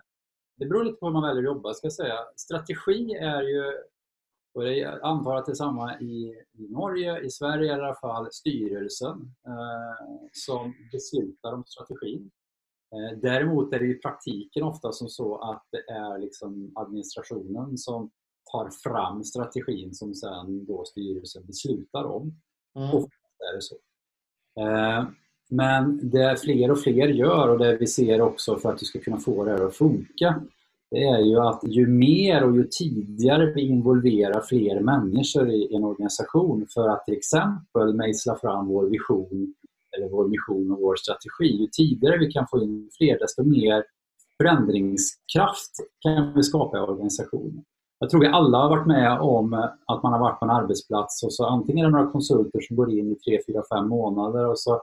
[0.57, 2.19] det beror lite på hur man väljer att jobba ska jag säga.
[2.35, 3.73] Strategi är ju,
[4.57, 8.27] och jag antar att det är samma i, i Norge, i Sverige i alla fall,
[8.31, 12.31] styrelsen eh, som beslutar om strategin.
[12.95, 18.11] Eh, däremot är det i praktiken ofta som så att det är liksom administrationen som
[18.51, 22.33] tar fram strategin som sen då styrelsen beslutar om.
[22.75, 22.89] Mm.
[22.89, 23.15] Ofta
[23.51, 23.75] är det så.
[24.61, 25.07] Eh,
[25.49, 28.99] men det fler och fler gör och det vi ser också för att du ska
[28.99, 30.41] kunna få det här att funka
[30.91, 35.83] det är ju att ju mer och ju tidigare vi involverar fler människor i en
[35.83, 39.53] organisation för att till exempel mejsla fram vår vision
[39.97, 41.61] eller vår mission och vår strategi.
[41.61, 43.83] Ju tidigare vi kan få in fler desto mer
[44.41, 45.71] förändringskraft
[46.01, 47.63] kan vi skapa i organisationen.
[47.99, 49.53] Jag tror vi alla har varit med om
[49.85, 52.75] att man har varit på en arbetsplats och så antingen är det några konsulter som
[52.75, 54.81] går in i 3, 4, 5 månader och så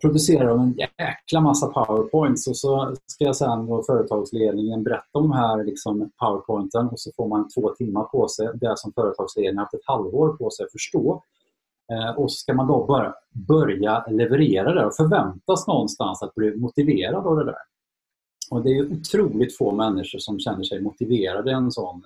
[0.00, 5.22] producerar de en jäkla massa powerpoints och så ska jag sen då företagsledningen berätta om
[5.22, 9.58] de här liksom powerpointen och så får man två timmar på sig, det som företagsledningen
[9.58, 11.22] haft ett halvår på sig att förstå.
[11.92, 13.14] Eh, och så ska man då bara
[13.48, 17.62] börja leverera det och förväntas någonstans att bli motiverad av det där.
[18.50, 22.02] Och det är otroligt få människor som känner sig motiverade i en sån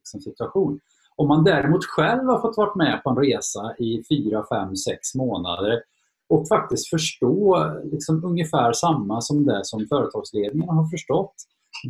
[0.00, 0.80] liksom, situation.
[1.16, 5.14] Om man däremot själv har fått vara med på en resa i fyra, fem, sex
[5.14, 5.82] månader
[6.28, 11.34] och faktiskt förstå liksom ungefär samma som det som företagsledningen har förstått.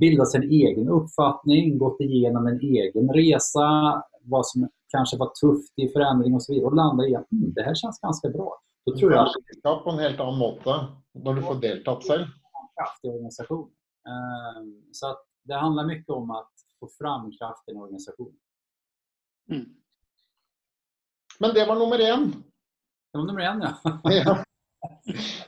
[0.01, 5.89] Bildat sin egen uppfattning, gått igenom en egen resa, vad som kanske var tufft i
[5.89, 8.61] förändring och så vidare och landa i att mm, det här känns ganska bra.
[8.87, 9.85] Då tror jag att...
[9.85, 12.27] på en helt annan måte när du får delta själv.
[12.77, 13.71] kraftig organisation.
[14.09, 18.35] Ehm, så att det handlar mycket om att få fram kraft i en organisation.
[19.51, 19.65] Mm.
[21.39, 22.45] Men det var nummer en.
[23.15, 24.01] Det var nummer en ja.
[24.05, 24.45] Ja.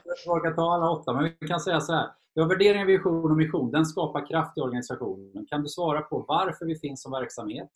[0.05, 2.09] Jag ska ta alla åtta, men vi kan säga så här.
[2.35, 3.71] Du har värdering, vision och mission.
[3.71, 5.45] Den skapar kraft i organisationen.
[5.45, 7.69] Kan du svara på varför vi finns som verksamhet?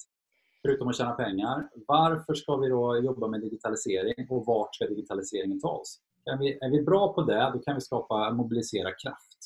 [0.62, 1.70] Förutom att tjäna pengar.
[1.88, 6.00] Varför ska vi då jobba med digitalisering och vart ska digitaliseringen ta oss?
[6.26, 9.38] Är vi, är vi bra på det, då kan vi skapa, mobilisera kraft.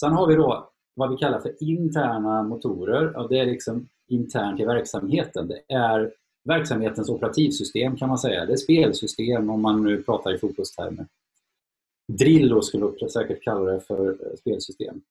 [0.00, 3.16] Sen har vi då vad vi kallar för interna motorer.
[3.16, 5.48] Och det är liksom internt i verksamheten.
[5.48, 6.12] Det är
[6.44, 8.46] verksamhetens operativsystem kan man säga.
[8.46, 11.06] Det är spelsystem om man nu pratar i fotbollstermer.
[12.12, 15.02] Drillo skulle jag säkert kalla det för eh, spelsystem.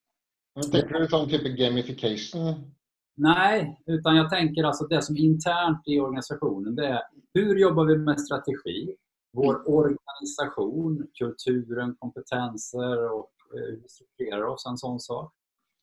[0.55, 2.71] Men Tänker du sån typ av gamification?
[3.17, 7.01] Nej, utan jag tänker alltså det som är internt i organisationen det är
[7.34, 8.95] hur jobbar vi med strategi?
[9.34, 15.34] Vår organisation, kulturen, kompetenser och eh, hur vi strukturerar oss, en sån sak.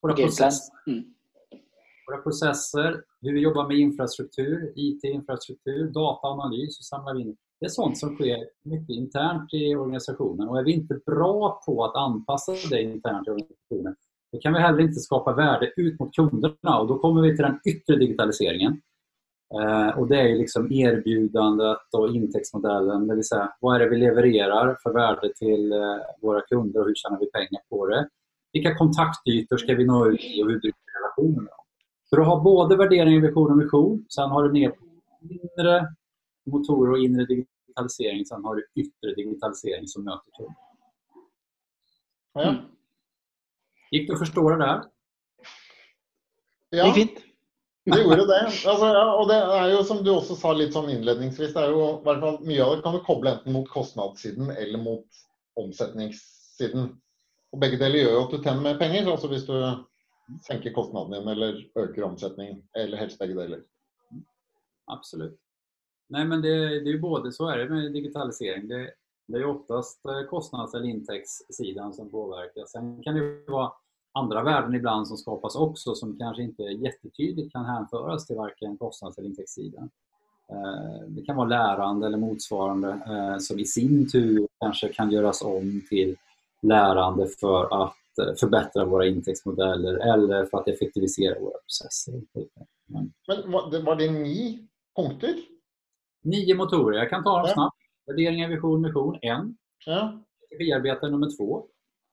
[0.01, 1.13] Våra processer, Mm
[2.09, 7.35] våra processer, hur vi jobbar med infrastruktur, IT-infrastruktur, dataanalys, hur samlar vi in.
[7.59, 11.85] Det är sånt som sker mycket internt i organisationen och är vi inte bra på
[11.85, 13.95] att anpassa det internt i organisationen
[14.31, 17.45] då kan vi heller inte skapa värde ut mot kunderna och då kommer vi till
[17.45, 18.81] den yttre digitaliseringen.
[19.59, 23.97] Eh, och det är liksom erbjudandet och intäktsmodellen, det vill säga vad är det vi
[23.97, 28.09] levererar för värde till eh, våra kunder och hur tjänar vi pengar på det?
[28.53, 31.58] Vilka kontaktytor ska vi nå ut i och hur bygger vi relationerna?
[32.09, 34.05] Så du har både värdering, vision och mission.
[34.09, 34.83] Sen har du ner på
[35.29, 35.87] inre
[36.45, 38.25] motorer och inre digitalisering.
[38.25, 40.55] Sen har du yttre digitalisering som möter kunder.
[42.33, 42.49] Ja.
[42.49, 42.61] Mm.
[43.91, 44.83] Gick det att förstå det där?
[46.71, 46.93] Det är ja.
[46.93, 47.11] fint.
[47.85, 48.45] Det gjorde det.
[48.45, 51.71] Altså, ja, og det er jo som du også sa litt sånn innledningsvis, det er
[51.73, 55.21] jo i hvert fall mye av det kan du koble enten mot kostnadssiden eller mot
[55.57, 56.91] omsetningssiden.
[57.49, 59.09] Og begge deler gjør jo at du tjener mer penger.
[59.09, 59.55] altså Hvis du
[60.47, 62.63] sänker kostnaden din eller ökar omsättningen?
[62.73, 63.59] eller helst bägge delar.
[64.85, 65.39] Absolut.
[66.07, 68.67] Nej, men det, det är ju både så är det med digitalisering.
[68.67, 68.93] Det,
[69.27, 72.71] det är ju oftast eh, kostnads eller intäktssidan som påverkas.
[72.71, 73.71] Sen kan det ju vara
[74.11, 79.17] andra värden ibland som skapas också som kanske inte jättetydligt kan hänföras till varken kostnads
[79.17, 79.89] eller intäktssidan.
[80.51, 85.41] Eh, det kan vara lärande eller motsvarande eh, som i sin tur kanske kan göras
[85.41, 86.15] om till
[86.61, 87.95] lärande för att
[88.39, 92.13] förbättra våra intäktsmodeller eller för att effektivisera våra processer.
[92.85, 95.35] Men Men var det, var det ni punkter?
[96.23, 97.53] Nio motorer, jag kan ta dem Ja.
[97.53, 97.75] snabbt.
[98.05, 99.57] Värderingar, vision, mission, en.
[99.85, 100.23] Ja.
[100.59, 101.65] Bearbetare nummer två.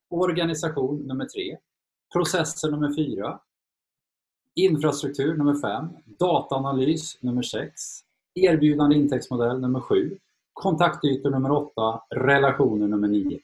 [0.09, 1.57] Organisation nummer tre.
[2.13, 3.39] Processer nummer fyra.
[4.55, 5.87] Infrastruktur nummer fem.
[6.05, 7.81] Dataanalys nummer sex.
[8.33, 10.17] Erbjudande intäktsmodell nummer sju.
[10.53, 12.03] Kontaktytor nummer åtta.
[12.15, 13.39] Relationer nummer nio.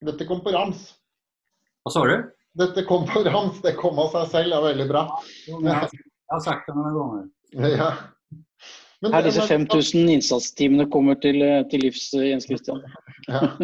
[0.00, 0.94] Dette på rams.
[1.82, 2.16] Vad sa du?
[2.54, 3.60] Dette kom på rams.
[3.62, 4.50] Det kom av seg selv.
[4.50, 5.04] Det er veldig bra.
[5.46, 7.28] Jag har sagt det några gånger.
[7.78, 7.92] Ja.
[9.02, 12.82] Men, Her disse men- 5000 innsatstimene kommer til, eh, til livs, eh, Jens Christian.
[13.26, 13.48] Ja.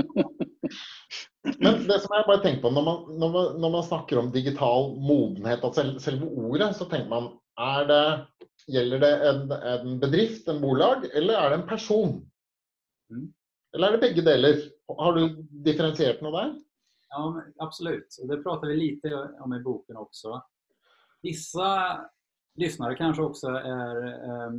[1.63, 4.33] Men det som jeg bare tenker på, når man, når man, når man snakker om
[4.35, 8.03] digital modenhet, at selv, selve ordet, så tenker man er det,
[8.69, 12.11] Gjelder det en, en bedrift, en bolag, eller er det en person?
[13.09, 13.31] Mm.
[13.75, 14.59] Eller er det begge deler?
[14.99, 15.23] Har du
[15.65, 16.51] differensiert noe der?
[17.09, 18.19] Ja, absolut.
[18.23, 20.43] Och det pratar vi lite om i boken också.
[21.23, 22.01] Vissa
[22.55, 24.53] lyssnare kanske också är eh,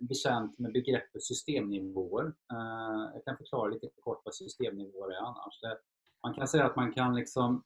[0.00, 2.24] bekänt med begreppet systemnivåer.
[2.26, 5.60] Eh, jag kan förklara lite kort vad systemnivåer är annars.
[5.60, 5.78] Det,
[6.22, 7.62] man kan säga att man kan liksom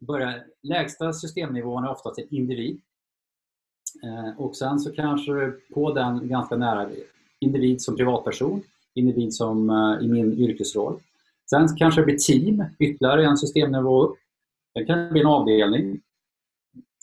[0.00, 0.44] börja...
[0.62, 2.80] Lägsta systemnivån är oftast en individ.
[4.04, 6.90] Eh, och sen så kanske du på den ganska nära
[7.40, 8.62] individ som privatperson,
[8.94, 11.00] individ som eh, i min yrkesroll.
[11.50, 14.16] Sen kanske det blir team, ytterligare en systemnivå upp.
[14.78, 16.00] Sen kan det bli en avdelning.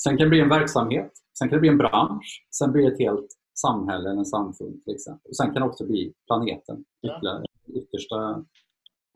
[0.04, 1.12] Sen kan det bli en verksamhet.
[1.38, 2.46] Sen kan det bli en bransch.
[2.58, 3.28] Sen blir det ett helt
[3.62, 5.30] samhälle, en samfund till exempel.
[5.30, 6.86] Och sen kan det också bli planeten.
[7.08, 8.46] Ytterligare, yttersta,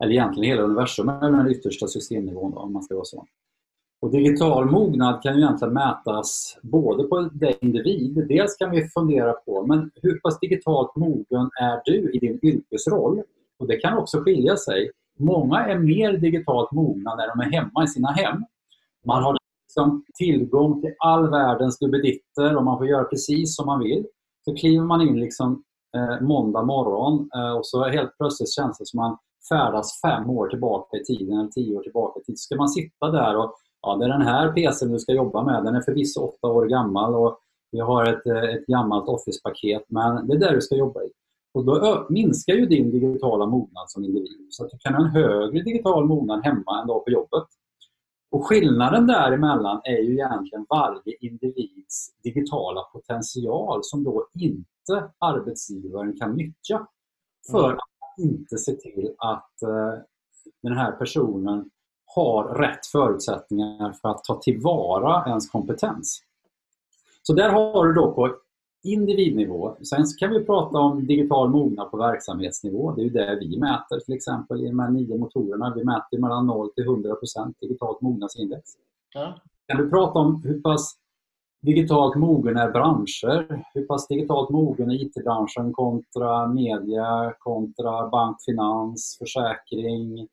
[0.02, 3.26] eller egentligen hela universum, men den yttersta systemnivån om man ska vara så.
[4.02, 9.32] Och digital mognad kan ju egentligen mätas både på det individ, dels kan vi fundera
[9.32, 13.22] på men hur pass digitalt mogen är du i din yrkesroll?
[13.58, 14.90] Och det kan också skilja sig.
[15.20, 18.44] Många är mer digitalt mogna när de är hemma i sina hem.
[19.06, 19.36] Man har
[19.68, 24.06] liksom tillgång till all världens dubbeditter och man får göra precis som man vill.
[24.44, 25.62] Så kliver man in liksom,
[25.96, 29.18] eh, måndag morgon eh, och så helt plötsligt känns det som man
[29.48, 32.36] färdas fem år tillbaka i tiden eller tio år tillbaka i tiden.
[32.36, 35.42] Så ska man sitta där och ja, det är den här PCn du ska jobba
[35.42, 35.64] med.
[35.64, 37.38] Den är förvisso åtta år gammal och
[37.72, 41.10] vi har ett, eh, ett gammalt Office-paket men det är där du ska jobba i.
[41.52, 44.46] Och då minskar ju din digitala mognad som individ.
[44.50, 47.44] Så att du kan ha en högre digital mognad hemma än då på jobbet.
[48.30, 56.36] Och skillnaden däremellan är ju egentligen varje individs digitala potential som då inte arbetsgivaren kan
[56.36, 56.86] nyttja
[57.50, 57.76] för Mm.
[57.76, 60.02] att inte se till att eh,
[60.62, 61.70] den här personen
[62.14, 66.22] har rätt förutsättningar för att ta tillvara ens kompetens.
[67.22, 68.36] Så där har du då på
[68.82, 69.76] individnivå.
[69.82, 72.92] Sen kan vi prata om digital mognad på verksamhetsnivå.
[72.92, 75.72] Det är ju det vi mäter till exempel i de här nio motorerna.
[75.76, 78.62] Vi mäter mellan 0 till 100% digitalt mognadsindex.
[79.14, 79.40] Ja.
[79.68, 80.96] Kan du prata om hur pass
[81.62, 83.64] digitalt mogen är branscher?
[83.74, 90.18] Hur pass digitalt mogen är IT-branschen kontra media, kontra bank, finans, försäkring?
[90.18, 90.28] Hur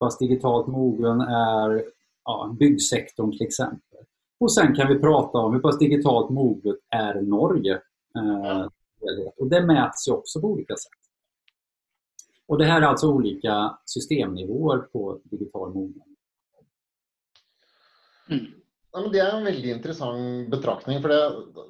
[0.00, 1.84] pass digitalt mogen är
[2.24, 3.98] ja, byggsektorn till exempel?
[4.40, 7.80] Och sen kan vi prata om hur pass digitalt moget är Norge.
[8.18, 8.66] Eh,
[9.36, 10.92] och det mäts ju också på olika sätt.
[12.46, 16.08] Och det här är alltså olika systemnivåer på digital mognad.
[18.30, 18.46] Mm.
[18.92, 21.02] Ja, det er en veldig interessant betraktning.
[21.02, 21.20] For det,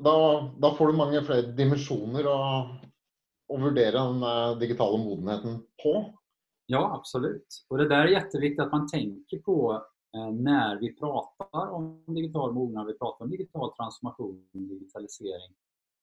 [0.01, 0.15] da,
[0.59, 2.39] da får du mange flere dimensjoner å,
[3.49, 5.95] å vurdere den digitale modenheten på.
[6.71, 7.65] Ja, absolut.
[7.69, 9.83] Och det där är jätteviktigt att man tänker på
[10.17, 15.55] eh, när vi pratar om digital mognad, vi pratar om digital transformation, digitalisering.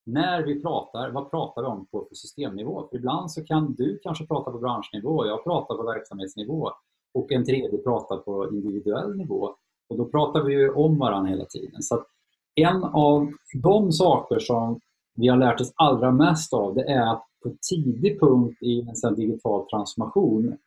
[0.05, 2.87] När vi pratar, vad pratar vi om på systemnivå?
[2.89, 6.71] För ibland så kan du kanske prata på branschnivå, jag pratar på verksamhetsnivå
[7.13, 9.55] och en tredje pratar på individuell nivå.
[9.89, 11.81] Och då pratar vi ju om varandra hela tiden.
[11.81, 12.05] Så att
[12.55, 13.31] en av
[13.63, 14.79] de saker som
[15.15, 18.95] vi har lärt oss allra mest av det är att på tidig punkt i en
[18.95, 20.57] sån digital transformation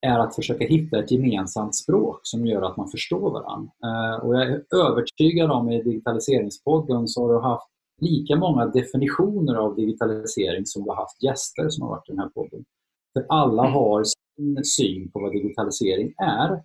[0.00, 3.70] är att försöka hitta ett gemensamt språk som gör att man förstår varandra.
[3.84, 7.68] Eh, och jag är övertygad om i digitaliseringspodden så har du haft
[8.00, 12.18] lika många definitioner av digitalisering som du har haft gäster som har varit i den
[12.18, 12.64] här podden.
[13.12, 16.62] För alla har sin syn på vad digitalisering är.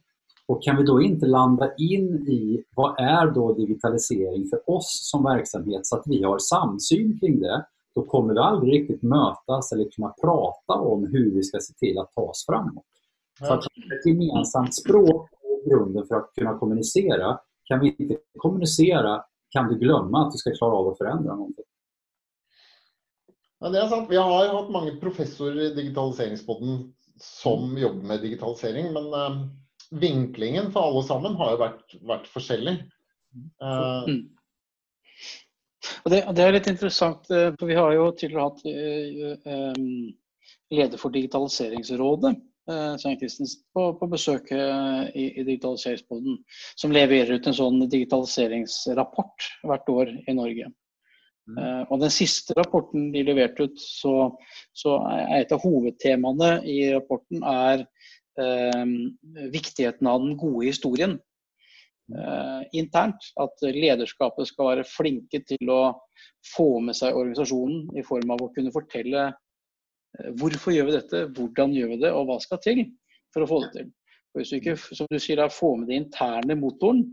[0.48, 5.24] Och kan vi då inte landa in i vad är då digitalisering för oss som
[5.24, 7.66] verksamhet så att vi har samsyn kring det,
[7.96, 11.98] då kommer vi aldrig riktigt mötas eller kunna prata om hur vi ska se till
[12.00, 12.86] att ta oss framåt.
[13.40, 17.40] Så att ett gemensamt språk är grunden för att kunna kommunicera.
[17.64, 21.66] Kan vi inte kommunicera kan du glömma att du ska klara av att förändra någonting.
[23.60, 24.10] Ja, det er sant.
[24.10, 29.36] Vi har jo hatt mange professorer i digitaliseringspodden som jobber med digitalisering, men eh,
[29.92, 32.78] vinklingen for alle sammen har jo vært, vært forskjellig.
[33.62, 34.30] Eh, Mm.
[36.06, 39.80] Og det, det er litt interessant, eh, for vi har jo tidligere hatt eh, eh,
[40.78, 42.36] leder for Digitaliseringsrådet,
[42.70, 46.38] Svein Christensen, på, på besøk eh, i, i Digitaliseringspodden,
[46.78, 50.70] som leverer ut en sånn digitaliseringsrapport hvert år i Norge.
[51.50, 51.58] Mm.
[51.58, 54.16] Eh, og den siste rapporten de leverte ut, så,
[54.78, 57.86] så er et av hovedtemaene i rapporten er
[58.40, 58.86] eh,
[59.54, 61.18] viktigheten av den gode historien
[62.14, 63.32] eh, internt.
[63.42, 65.82] At lederskapet skal være flinke til å
[66.54, 69.41] få med seg organisasjonen i form av å kunne fortelle eh,
[70.40, 72.86] hvorfor gjør vi dette, hvordan gjør vi det, og hva skal til
[73.34, 73.90] for å få det til.
[74.32, 77.04] Og hvis du ikke som du sier, da, får med den interne motoren,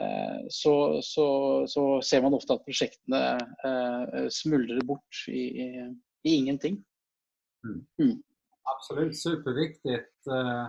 [0.00, 0.74] eh, så,
[1.04, 1.26] så,
[1.68, 3.22] så ser man ofte at prosjektene
[3.68, 5.68] eh, smuldrer bort i, i,
[6.24, 6.80] i ingenting.
[8.68, 10.30] Absolut, superviktigt.
[10.32, 10.66] Eh,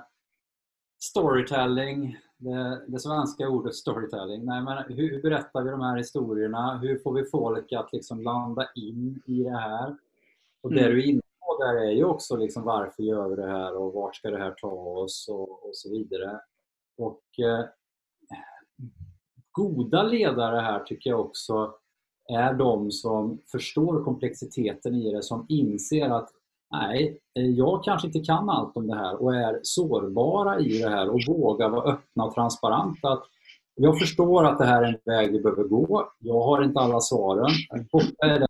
[1.00, 4.46] storytelling, det, det svenska ordet storytelling.
[4.46, 6.78] Nej, men hur, hur berättar vi de här historierna?
[6.78, 9.96] Hur får vi folk att liksom landa in i det här?
[10.62, 10.92] Och det Mm.
[10.92, 11.29] du är inne på
[11.60, 14.52] där är ju också liksom varför gör vi det här och vart ska det här
[14.52, 16.40] ta oss och, och så vidare.
[16.98, 17.66] Och eh,
[19.52, 21.74] goda ledare här tycker jag också
[22.30, 26.30] är de som förstår komplexiteten i det, som inser att
[26.72, 30.90] nej, eh, jag kanske inte kan allt om det här och är sårbara i det
[30.90, 33.12] här och vågar vara öppna och transparenta.
[33.12, 33.24] Att
[33.76, 36.12] jag förstår att det här är en väg vi behöver gå.
[36.20, 37.52] Jag har inte alla svaren.
[37.92, 38.48] Borta är det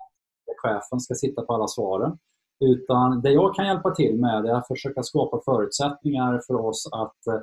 [0.62, 2.18] chefen ska sitta på alla svaren.
[2.60, 7.28] Utan det jag kan hjälpa till med är att försöka skapa förutsättningar för oss att
[7.28, 7.42] eh,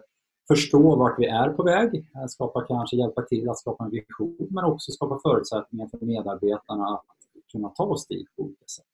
[0.48, 2.10] förstå vart vi är på väg.
[2.28, 7.04] Skapa, kanske hjälpa till att skapa en vision men också skapa förutsättningar för medarbetarna att
[7.52, 8.84] kunna ta oss dit på olika sätt.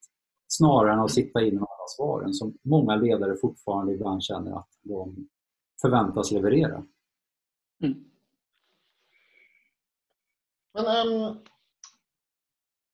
[0.49, 4.69] Snarare än att sitta inne med alla svaren som många ledare fortfarande ibland känner att
[4.83, 5.29] de
[5.83, 6.85] förväntas leverera.
[7.83, 8.05] Mm.
[10.75, 11.37] Men ehm,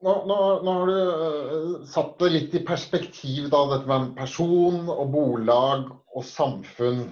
[0.04, 4.84] nå, nå, nå har du eh, satt det litt i perspektiv, da, dette med person
[4.92, 7.08] og bolag og samfunn.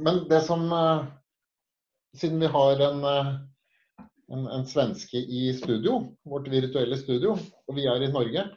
[0.00, 1.08] Men det som eh,
[2.18, 3.28] Siden vi har en, eh,
[4.34, 7.36] en, en svenske i studio, vårt virtuelle studio,
[7.68, 8.48] og vi er i Norge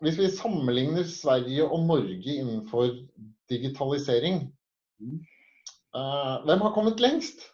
[0.00, 2.88] Hvis vi sammenligner Sverige og Norge innenfor
[3.52, 4.40] digitalisering,
[5.92, 7.44] hvem har kommet lengst?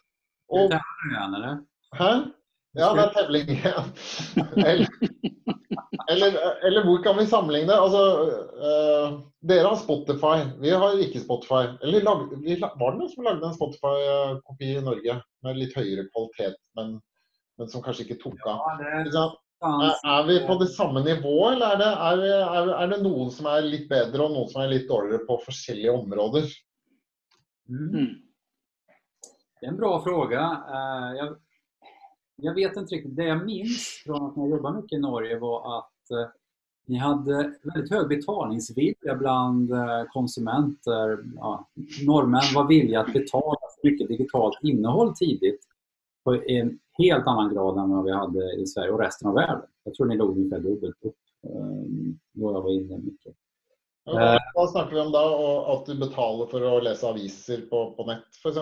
[0.51, 0.81] Eller?
[1.99, 2.09] hæ?
[2.73, 3.91] Ja, det er tevling igjen.
[6.11, 7.73] Eller, eller, eller hvor kan vi sammenligne?
[7.79, 7.99] Altså,
[8.67, 9.13] eh,
[9.47, 11.61] dere har Spotify, vi har ikke Spotify.
[11.85, 15.15] Eller lag, vi, la- var det noen som lagde en Spotify-kopi i Norge
[15.45, 16.97] med litt høyere kvalitet, men,
[17.61, 18.65] men som kanskje ikke tok av?
[19.13, 19.23] Ja?
[19.63, 22.25] Er, er vi på det samme nivået, eller er det, er,
[22.57, 25.39] er, er det noen som er litt bedre og noen som er litt dårligere på
[25.45, 26.51] forskjellige områder?
[27.69, 28.11] mm.
[29.61, 30.41] Det är en bra fråga.
[30.67, 31.35] Eh, Jag,
[32.35, 33.15] jag vet inte riktigt.
[33.15, 36.27] Det jag minns från att jag jobbade mycket i Norge var att eh,
[36.85, 41.23] ni hade väldigt hög betalningsvilja bland eh, konsumenter.
[41.35, 41.67] Ja,
[42.05, 45.61] norrmän var villiga att betala för mycket digitalt innehåll tidigt
[46.23, 49.65] på en helt annan grad än vad vi hade i Sverige och resten av världen.
[49.83, 51.83] Jag tror ni låg ungefär dubbelt upp eh,
[52.31, 53.35] då jag var inne mycket.
[54.05, 55.21] Ja, hva snakker vi om da?
[55.23, 58.59] Og at du betaler for å lese aviser på, på nett, f.eks.?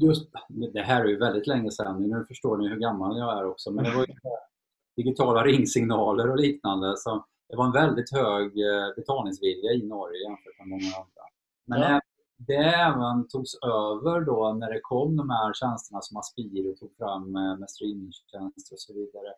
[0.00, 0.30] Just,
[0.72, 3.70] det här är ju väldigt länge sedan, nu förstår ni hur gammal jag är också,
[3.70, 4.06] men det var
[4.96, 6.96] digitala ringsignaler och liknande.
[6.96, 11.22] Så det var en väldigt hög eh, betalningsvilja i Norge jämfört med många andra.
[11.64, 12.00] Men Ja.
[12.36, 17.32] det även togs över då när det kom de här tjänsterna som Aspiro tog fram
[17.32, 19.34] med, streamingtjänster och så vidare.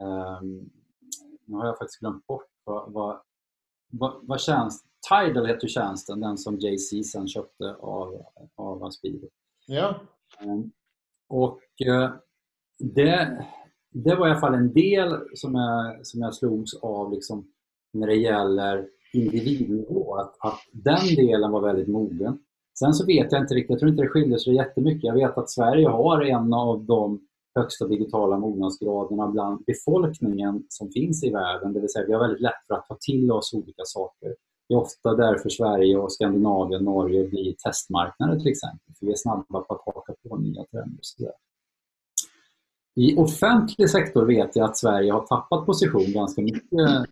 [0.00, 0.70] Ehm,
[1.44, 3.20] nu har jag faktiskt glömt bort vad, vad,
[3.92, 8.22] vad, vad tjänst, Tidal heter tjänsten, den som JC sen köpte av,
[8.54, 9.28] av Aspiro.
[9.70, 10.00] Ja.
[10.40, 10.70] Ehm,
[11.28, 12.10] och eh,
[12.78, 13.44] det,
[13.90, 17.48] det var i alla fall en del som jag, som jag slogs av liksom,
[17.92, 20.14] när det gäller individnivå.
[20.14, 22.38] Att, att den delen var väldigt mogen.
[22.78, 25.04] Sen så vet jag inte riktigt, jag tror inte det skiljer sig jättemycket.
[25.04, 27.20] Jag vet att Sverige har en av de
[27.54, 31.72] högsta digitala mognadsgraderna bland befolkningen som finns i världen.
[31.72, 34.34] Det vill säga vi har väldigt lätt för att ta till oss olika saker.
[34.68, 38.94] Det är ofta därför Sverige och Skandinavien, Norge blir testmarknader till exempel.
[38.98, 40.98] För vi är snabba på att haka på nya trender.
[40.98, 41.32] och så där.
[42.96, 47.08] I offentlig sektor vet jag att Sverige har tappat position ganska mycket.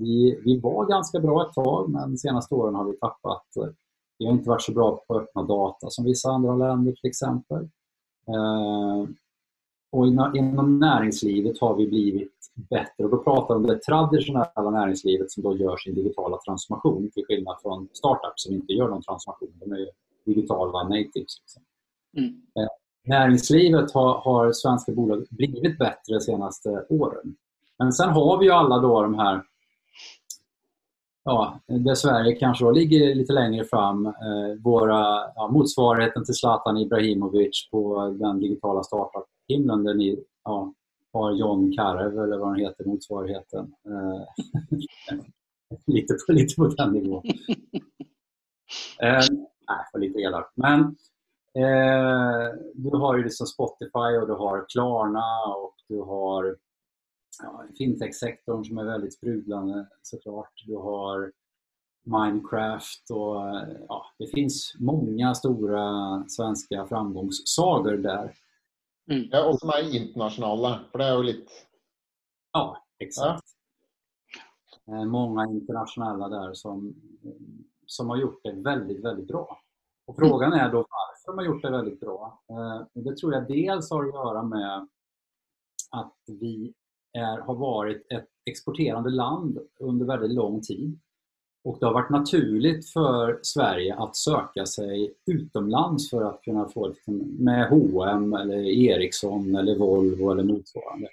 [0.00, 3.46] Vi, vi var ganska bra ett tag men de senaste åren har vi tappat.
[4.18, 7.08] Vi har inte varit så bra på att öppna data som vissa andra länder till
[7.08, 7.68] exempel.
[8.28, 9.08] Eh,
[9.92, 10.06] och
[10.36, 13.04] inom näringslivet har vi blivit bättre.
[13.04, 17.24] Och då pratar vi om det traditionella näringslivet som då gör sin digitala transformation till
[17.24, 19.52] skillnad från startups som inte gör någon transformation.
[19.54, 19.88] De är
[20.26, 21.14] digitala natives.
[21.14, 21.62] Liksom.
[22.16, 22.42] Mm.
[23.04, 27.36] Näringslivet har, har svenska bolag blivit bättre de senaste åren.
[27.78, 29.42] Men sen har vi ju alla då de här
[31.24, 34.06] Ja, där Sverige kanske ligger lite längre fram.
[34.06, 35.00] Eh, våra
[35.34, 40.72] ja, motsvarigheten till Zlatan Ibrahimovic på den digitala startup-himlen där ni ja,
[41.12, 43.74] har John Karev eller vad han heter, motsvarigheten.
[43.86, 44.24] Eh,
[45.86, 47.22] lite, på, lite på den nivån.
[49.02, 49.20] Eh,
[49.68, 50.56] nej, var lite elakt.
[50.56, 50.80] Men
[51.54, 56.56] eh, du har ju liksom Spotify och du har Klarna och du har
[57.42, 60.52] ja, fintech-sektorn som är väldigt sprudlande såklart.
[60.66, 61.32] Du har
[62.04, 63.36] Minecraft och
[63.88, 65.88] ja, det finns många stora
[66.28, 68.34] svenska framgångssagor där.
[69.10, 69.28] Mm.
[69.32, 69.44] ja.
[69.48, 71.52] Og som er internasjonale, for det er jo litt
[72.52, 73.44] Ja, exakt.
[74.88, 76.94] Eh, Många internationella där som,
[77.86, 79.58] som har gjort det väldigt, väldigt bra.
[80.06, 82.42] Och Frågan är då varför de har gjort det väldigt bra.
[82.50, 84.88] Eh, och Det tror jag dels har att göra med
[85.90, 86.74] att vi
[87.12, 91.00] är, har varit ett exporterande land under väldigt lång tid.
[91.64, 96.88] Och det har varit naturligt för Sverige att söka sig utomlands för att kunna få
[96.88, 101.08] liksom, med H&M eller Ericsson eller Volvo eller motsvarande.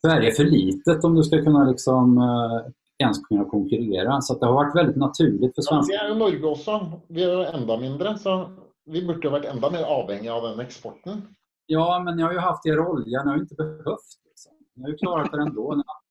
[0.00, 4.20] Sverige är för litet om du ska kunna liksom, eh, ens kunna konkurrera.
[4.20, 7.00] Så det har varit väldigt naturligt för ja, svenska Vi er jo Norge også.
[7.08, 8.50] Vi jo enda mindre, så
[8.86, 11.22] vi burde jo vært enda mer avhengig av den eksporten.
[11.66, 14.10] Ja, men ni har ju haft er olja, ni har ju inte behövt.
[14.26, 14.52] Liksom.
[14.74, 15.74] Ni har ju klarat er ändå.
[15.74, 16.05] Ni har haft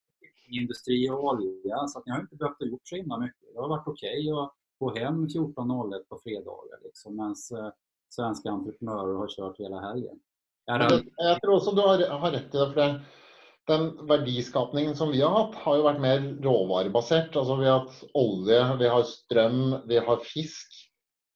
[0.50, 3.54] industri och olja, så att ni har inte behövt gjort så himla mycket.
[3.54, 7.72] Det har varit okej att gå hem 14.01 på fredagar, liksom, medan eh,
[8.10, 10.20] svenska entreprenörer har kört hela helgen.
[10.68, 12.74] Är det- Jeg tror også du har, har rett i det.
[12.74, 13.02] for det,
[13.68, 17.36] Den verdiskapningen som vi har hatt, har jo vært mer råvarebasert.
[17.36, 20.68] Altså Vi har hatt olje, vi har strøm, vi har fisk.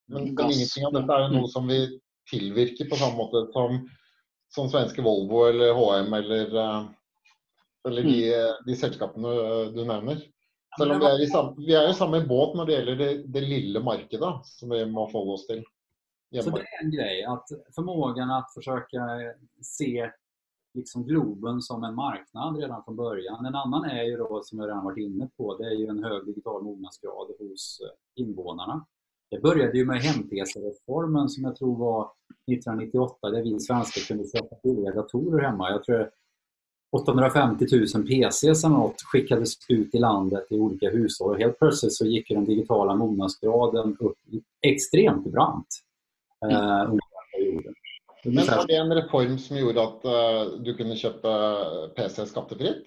[0.08, 2.00] Men, men ingenting av dette er jo noe som vi
[2.30, 3.90] tilvirker på samme måte som,
[4.54, 6.86] som svenske Volvo eller HM eller, eh,
[7.88, 8.16] eller de,
[8.66, 10.22] de selskapene eh, du nevner.
[10.78, 13.42] Selv om vi er, samme, vi er i samme båt når det gjelder det, det
[13.42, 15.64] lille markedet som vi må forholde oss til.
[16.30, 19.02] Så det är en grej, att förmågan att försöka
[19.62, 20.12] se
[20.74, 23.46] liksom Globen som en marknad redan från början.
[23.46, 26.04] En annan är ju då, som jag redan varit inne på, det är ju en
[26.04, 27.82] hög digital mognadsgrad hos
[28.16, 28.86] invånarna.
[29.32, 32.12] Det började ju med hem-PC-reformen som jag tror var
[32.52, 35.70] 1998 där vi svenskar kunde köpa billiga datorer hemma.
[35.70, 36.12] Jag tror
[36.92, 37.66] 850
[37.96, 42.06] 000 PC som något skickades ut i landet i olika hushåll och helt plötsligt så
[42.06, 44.18] gick den digitala mognadsgraden upp
[44.62, 45.68] extremt brant
[46.46, 46.56] Mm.
[46.56, 47.00] eh, under den
[47.34, 47.74] perioden.
[48.24, 51.58] Men var det en reform som gjorde att eh, du kunde köpa
[51.96, 52.86] PC skattefritt?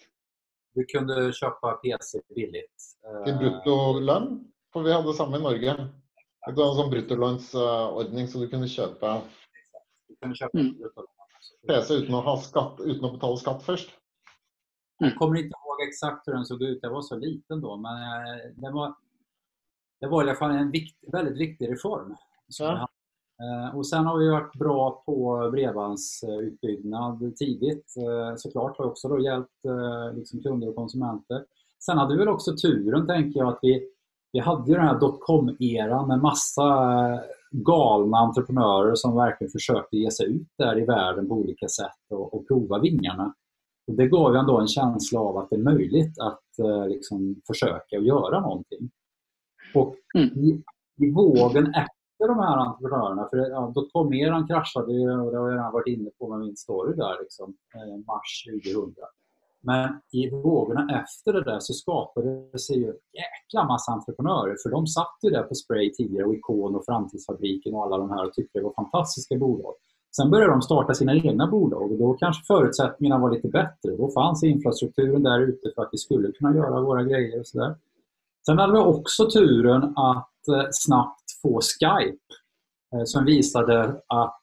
[0.75, 2.71] Du kunde köpa PC billigt.
[3.07, 4.45] Eh, Till bruttolön?
[4.73, 5.75] För vi hade samma i Norge.
[6.47, 9.21] Det var en sån bruttolönsordning så du kunde köpa
[10.09, 10.75] Du kunde köpa Mm.
[11.69, 13.91] PC utan att, ha skatt, utan att betala skatt först.
[14.99, 16.79] Jag kommer inte ihåg exakt hur den såg ut.
[16.83, 17.77] Jag var så liten då.
[17.77, 18.95] Men eh, det var,
[20.01, 22.17] det var i alla fall en vikt, väldigt viktig reform.
[22.49, 22.89] som Ja.
[23.43, 27.95] Eh, Och sen har vi varit bra på bredbandsutbyggnad tidigt.
[27.97, 29.65] Eh, Såklart har också då hjälpt
[30.15, 31.45] liksom kunder och konsumenter.
[31.85, 33.89] Sen hade vi väl också turen, tänker jag, att vi,
[34.33, 36.65] vi hade ju den här dotcom-eran med massa
[37.53, 42.35] galna entreprenörer som verkligen försökte ge sig ut där i världen på olika sätt och,
[42.35, 43.35] och prova vingarna.
[43.87, 47.41] Och det gav ju ändå en känsla av att det är möjligt att eh, liksom
[47.47, 48.91] försöka och göra någonting.
[49.75, 50.29] Och Mm.
[50.29, 50.63] i,
[50.97, 55.59] i vågen efter de här entreprenörerna, för ja, dotcom-eran kraschade ju och det har jag
[55.59, 58.95] redan varit inne på med min story där, liksom, eh, mars 2000.
[59.63, 64.57] Men i vågorna efter det där så skapade det sig ju en jäkla massa entreprenörer
[64.63, 68.11] för de satt ju där på Spray tidigare och Ikon och Framtidsfabriken och alla de
[68.11, 69.75] här och tyckte det var fantastiska bolag.
[70.17, 73.97] Sen började de starta sina egna bolag och då kanske förutsättningarna var lite bättre.
[73.97, 77.77] Då fanns infrastrukturen där ute för att vi skulle kunna göra våra grejer och sådär.
[78.47, 82.19] Sen hade vi också turen att eh, snabbt få Skype
[82.95, 84.42] eh, som visade att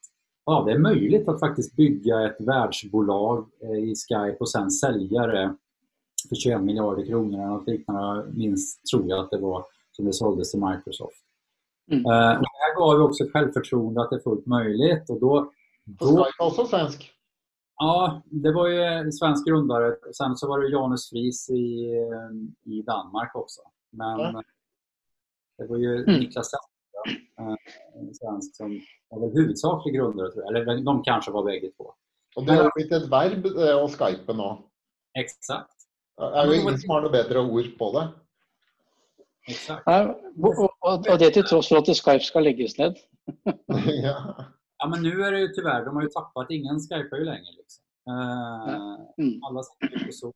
[0.50, 5.26] ja, det är möjligt att faktiskt bygga ett världsbolag eh, i Skype och sen sälja
[5.26, 5.56] det
[6.28, 8.26] för 21 miljarder kronor eller något liknande.
[8.32, 11.24] Minst tror jag att det var som det såldes till Microsoft.
[11.90, 12.04] Mm.
[12.06, 15.10] Och det här gav ju också ett självförtroende att det är fullt möjligt.
[15.10, 15.50] Och då,
[15.84, 17.10] då, Skype också svensk.
[17.76, 19.96] ja, det var ju en svensk grundare.
[20.16, 23.60] Sen så var det Janus Fries i, eh, i Danmark också.
[23.90, 24.42] Men Ja.
[25.58, 26.20] det var ju Mm.
[26.20, 26.50] Niklas
[27.94, 28.80] en svensk som
[29.10, 30.56] var väl huvudsaklig grundare, tror jag.
[30.56, 31.94] Eller de kanske var bägge två.
[32.36, 34.56] Och det har blivit ett verb eh, att skype nu.
[35.18, 35.76] Exakt.
[36.16, 38.08] Det är ju ingen som har något bättre ord på det.
[39.48, 39.82] exakt.
[39.86, 40.14] Ja,
[40.80, 42.94] og det til tross for at Skype skal legges ned.
[44.04, 44.44] ja.
[44.82, 47.52] Ja, men nu är det ju tyvärr, de har ju tappat, ingen skypar ju längre.
[47.58, 47.84] Liksom.
[48.08, 49.40] Eh, Mm.
[49.44, 50.32] alla sitter på så.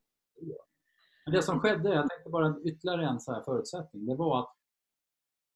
[1.25, 4.53] Men det som skedde, jag tänkte bara ytterligare en så här förutsättning, det var att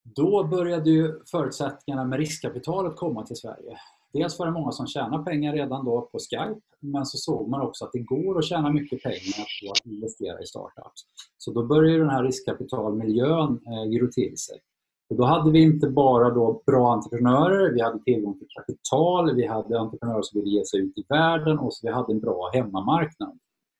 [0.03, 3.77] då började ju förutsättningarna med riskkapitalet komma till Sverige.
[4.13, 7.61] Dels var det många som tjänade pengar redan då på Skype, men så såg man
[7.61, 11.01] också att det går att tjäna mycket pengar på att investera i startups.
[11.37, 14.59] Så då började den här riskkapitalmiljön eh, gro till sig.
[15.09, 19.47] Och då hade vi inte bara då bra entreprenörer, vi hade tillgång till kapital, vi
[19.47, 22.51] hade entreprenörer som ville ge sig ut i världen och så vi hade en bra
[22.53, 23.39] hemmamarknad.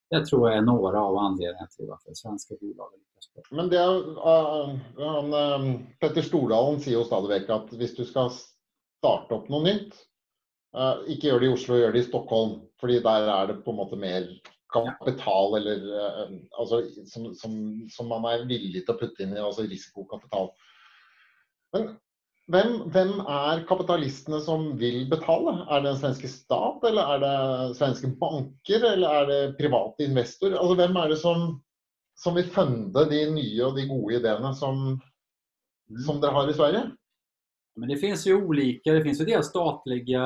[0.09, 3.43] Det tror jag är några av anledningarna till varför svenska bolag lyckas bra.
[3.57, 8.29] Men det är, uh, han, ähm, Petter Stordalen säger ju stadig att om du ska
[8.97, 9.93] starta upp något nytt,
[10.77, 12.61] uh, inte gör det i Oslo, gör det i Stockholm.
[12.79, 14.41] För där är det på något mer
[14.73, 19.61] kapital eller eh, alltså, som, som, som man är villig att putta in i, alltså
[19.61, 20.49] risikokapital.
[21.71, 21.97] Men
[22.51, 25.65] vem, vem är kapitalisterna som vill betala?
[25.69, 30.57] Är det den svenska stat eller är det svenska banker eller är det privata investorer?
[30.57, 31.63] Alltså vem är det som,
[32.15, 34.99] som vill funda de nya och de goda idéerna som,
[36.05, 36.91] som dere har i Sverige?
[37.75, 40.23] Men det finns ju olika, det finns ju dels statliga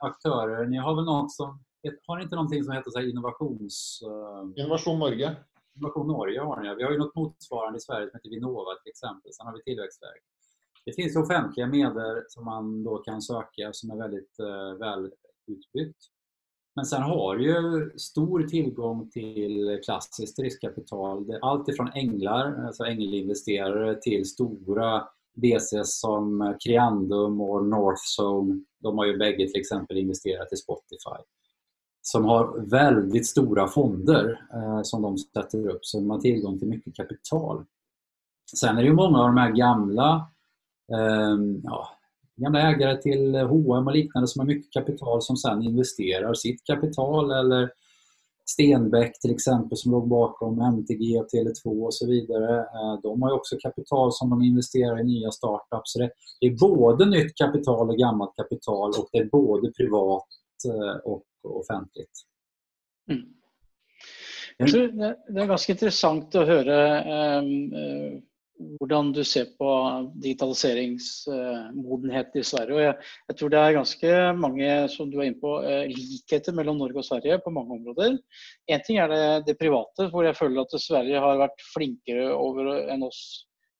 [0.00, 0.66] aktörer.
[0.66, 1.64] Ni har väl något som,
[2.06, 4.02] har ni inte någonting som heter så innovations...
[4.02, 5.36] eh, Innovation Norge.
[5.76, 6.74] Innovation Norge har ni.
[6.74, 9.32] Vi har ju något motsvarande i Sverige som heter Vinnova till exempel.
[9.32, 10.29] Sen har vi Tillväxtverket.
[10.84, 15.10] Det finns offentliga medel som man då kan söka som är väldigt eh, väl
[15.46, 15.98] utbyggt.
[16.76, 21.38] Men sen har ju stor tillgång till klassiskt riskkapital.
[21.42, 28.64] Allt ifrån änglar, alltså ängelinvesterare, till stora VCs som Creandum och Northzone.
[28.78, 31.24] De har ju bägge till exempel investerat i Spotify.
[32.02, 36.68] Som har väldigt stora fonder eh, som de sätter upp, så de har tillgång till
[36.68, 37.64] mycket kapital.
[38.56, 40.30] Sen är det ju många av de här gamla
[40.94, 41.88] Ehm, ja,
[42.36, 47.30] gamla ägare till H&M och liknande som har mycket kapital som sen investerar sitt kapital
[47.30, 47.70] eller
[48.46, 52.58] Stenbeck till exempel som låg bakom MTG och Tele2 och så vidare.
[52.60, 55.92] Ehm, de har ju också kapital som de investerar i nya startups.
[55.92, 60.26] Så det är både nytt kapital och gammalt kapital och det är både privat
[60.68, 62.12] eh, och offentligt.
[63.10, 63.34] Mm.
[64.58, 68.20] Jeg tror det, det ganska intressant att höra ehm, eh,
[68.80, 69.68] hvordan du ser på
[70.22, 72.74] digitaliseringsmodenhet i Sverige.
[72.74, 72.94] Og jeg,
[73.30, 76.98] jeg, tror det er ganske mange som du er inne på, eh, likheter mellom Norge
[77.02, 78.10] og Sverige på mange områder.
[78.70, 82.62] Én ting er det, det, private, hvor jeg føler at Sverige har vært flinkere over
[82.92, 83.20] enn oss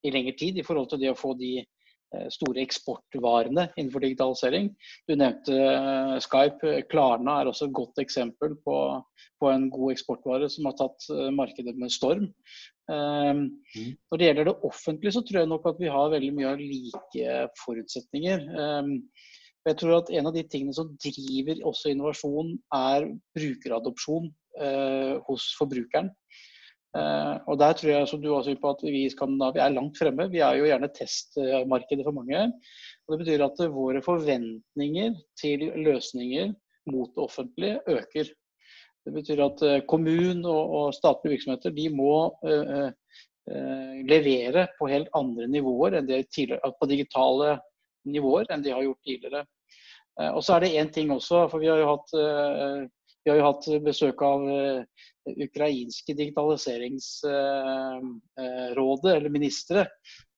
[0.07, 4.67] i lengre tid i forhold til det å få de eh, store eksportvarene innenfor digitalisering.
[5.09, 6.67] Du nevnte eh, Skype.
[6.93, 8.77] Klarna er også et godt eksempel på,
[9.41, 11.01] på en god eksportvare som har tatt
[11.37, 12.27] markedet med storm.
[12.91, 13.91] Um, mm.
[14.11, 16.63] Når det gjelder det offentlige, så tror jeg nok at vi har veldig mye av
[16.63, 18.47] like forutsetninger.
[18.51, 18.95] Um,
[19.69, 24.31] jeg tror at En av de tingene som driver også innovasjon, er brukeradopsjon
[24.63, 26.11] uh, hos forbrukeren.
[26.91, 30.01] Uh, og Der tror jeg som du også på at vi i Skandinavia er langt
[30.01, 30.27] fremme.
[30.33, 32.49] Vi er jo gjerne testmarkedet for mange.
[33.07, 36.51] og Det betyr at våre forventninger til løsninger
[36.91, 38.33] mot det offentlige øker.
[39.05, 42.89] Det betyr at eh, kommunen og, statlige virksomheter de må uh,
[43.51, 47.49] uh, levere på helt andre nivåer enn de på digitale
[48.11, 49.43] nivåer enn de har gjort tidligere.
[50.21, 52.11] Og så er det én ting også, for vi har jo hatt,
[53.25, 54.41] har jo hatt besøk av
[55.31, 59.81] ukrainske digitaliseringsrådet, eller ministre,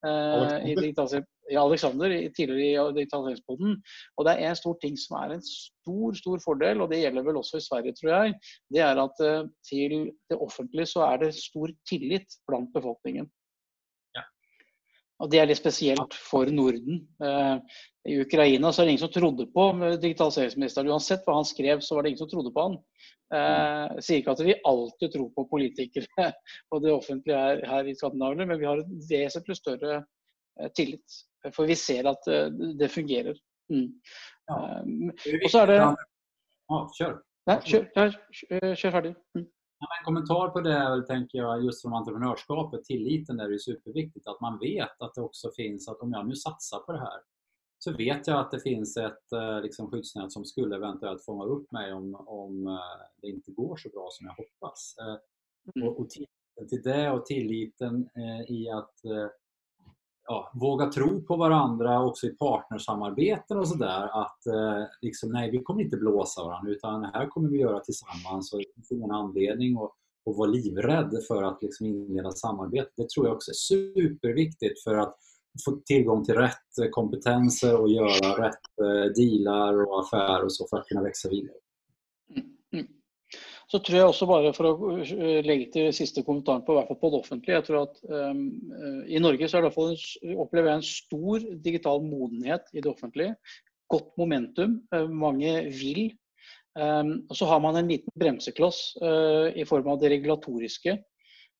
[0.05, 3.77] i digitalisering Alexander tidligere i digitaliseringsboden.
[4.17, 7.27] Og det er en stor ting som er en stor stor fordel, og det gjelder
[7.27, 8.35] vel også i Sverige, tror jeg.
[8.73, 9.95] Det er at eh, til
[10.31, 13.27] det offentlige så er det stor tillit blant befolkningen.
[14.15, 14.23] Ja.
[15.19, 17.03] Og Det er litt spesielt for Norden.
[17.23, 17.57] Eh,
[18.13, 19.67] I Ukraina så er det ingen som trodde på
[20.01, 20.91] digitaliseringsministeren.
[20.91, 22.79] Uansett hva han skrev, så var det ingen som trodde på han.
[23.33, 26.27] Eh, sier ikke at vi alltid tror på politikere
[26.71, 31.23] og det offentlige her, her i Skandinavia, men vi har et vesentlig større eh, tillit.
[31.51, 32.47] For vi ser at eh,
[32.79, 33.37] det fungerer.
[33.73, 33.89] Mm.
[34.47, 34.55] Ja.
[35.43, 37.17] Og så er det ja, Kjør.
[37.49, 39.11] Nei, kjør, kjør, kjør ferdig.
[39.35, 39.49] Mm.
[39.83, 44.59] En kommentar på det tänker jag just från entreprenörskapet, tilliten är det superviktigt att man
[44.59, 47.19] vet att det också finns att om jag nu satsar på det här
[47.77, 51.71] så vet jag att det finns ett eh, liksom, skyddsnät som skulle eventuellt fånga upp
[51.71, 54.95] mig om, om eh, det inte går så bra som jag hoppas.
[55.75, 55.87] Mm.
[55.87, 58.09] Och, och tilliten till det och tilliten
[58.47, 58.93] i att
[60.27, 64.21] ja, våga tro på varandra också i partnersamarbeten och sådär.
[64.21, 67.79] Att eh, liksom, nej, vi kommer inte blåsa varandra utan det här kommer vi göra
[67.79, 69.91] tillsammans och det finns ingen anledning att,
[70.29, 72.91] att vara livrädd för att liksom inleda samarbete.
[72.95, 75.15] Det tror jag också är superviktigt för att
[75.65, 80.77] få tillgång till rätt kompetenser och göra rätt eh, dealar och affärer och så för
[80.77, 81.57] att kunna växa vidare.
[82.35, 82.57] Mm.
[83.73, 86.99] Så tror jeg også bare for å eh, legge til siste kommentaren på, hvert fall
[87.01, 87.55] på det offentlige.
[87.55, 88.41] jeg tror at um,
[89.09, 92.83] I Norge så er det i hvert fall opplever jeg en stor digital modenhet i
[92.83, 93.31] det offentlige.
[93.89, 94.75] Godt momentum.
[94.93, 96.03] Uh, mange vil.
[96.77, 100.93] Um, og så har man en liten bremsekloss uh, i form av det regulatoriske.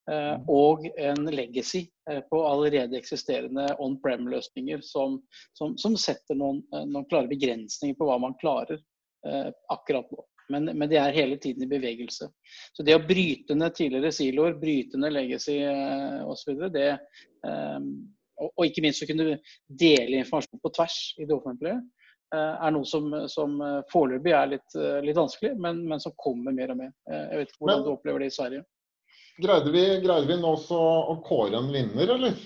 [0.05, 1.88] Uh, og en legacy
[2.30, 5.18] på allerede eksisterende on-prem-løsninger som,
[5.57, 6.61] som, som, setter noen,
[6.91, 8.84] noen, klare begrensninger på hva man klarer
[9.72, 10.26] akkurat nå.
[10.51, 12.27] Men, men, det er hele tiden i bevegelse.
[12.75, 16.91] Så det å bryte ned tidligere siloer, bryte ned legacy eh, osv., det
[17.43, 19.37] og, og, ikke minst å kunne
[19.67, 21.75] dele informasjon på tvers i det offentlige,
[22.33, 23.59] er noe som, som
[23.91, 26.89] foreløpig er litt, litt vanskelig, men, men, som kommer mer og mer.
[27.05, 28.63] Jeg vet ikke hvordan men, du opplever det i Sverige.
[29.43, 30.79] Greide vi, greide vi nå også
[31.13, 32.41] å kåre en vinner, eller?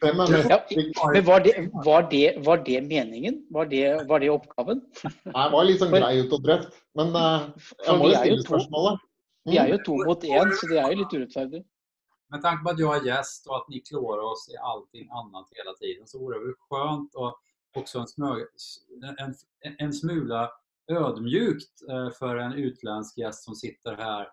[0.00, 3.46] Ja, men var det, var, det, var det, meningen?
[3.50, 4.80] Var det, var det oppgaven?
[5.04, 6.80] Nei, det var litt sånn grei ut og drøft.
[6.96, 7.50] Men uh,
[7.84, 9.06] jeg må jo stille spørsmålet.
[9.44, 11.66] Vi är ju två mot en, så det är ju lite orättfärdigt.
[12.30, 15.48] Med tanke på att jag är gäst och att ni klår oss i allting annat
[15.50, 17.40] hela tiden så vore det väl skönt och
[17.76, 18.06] också en,
[19.18, 19.34] en,
[19.78, 20.50] en smula
[20.90, 24.28] ödmjukt eh, för en utländsk gäst som sitter här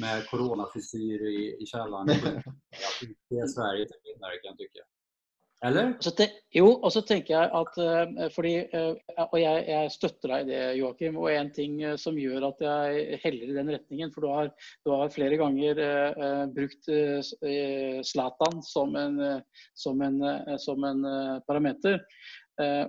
[0.00, 2.06] med coronafrisyr i, i källaren.
[3.28, 4.84] det är Sverige till vinnare kan jag tycka.
[5.64, 5.90] Eller?
[6.00, 6.24] Så te,
[6.56, 8.94] jo, og så tenker jeg at uh, fordi, uh,
[9.26, 11.18] Og jeg, jeg, støtter deg i det, Joakim.
[11.20, 14.48] Og en ting uh, som gjør at jeg heller i den retningen For du har,
[14.86, 15.82] du har flere ganger
[16.56, 16.88] brukt
[18.08, 19.20] Zlatan som en,
[19.76, 20.16] som en,
[20.60, 21.04] som en
[21.46, 22.00] parameter.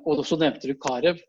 [0.05, 1.19] og så nevnte du Karev.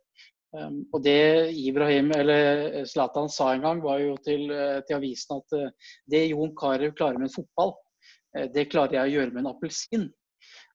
[0.52, 4.50] Um, og det Ibrahim, eller Zlatan sa en gang, var jo til,
[4.84, 7.72] til avisen at uh, det Jon Carew klarer med en fotball,
[8.36, 10.04] uh, det klarer jeg å gjøre med en appelsin.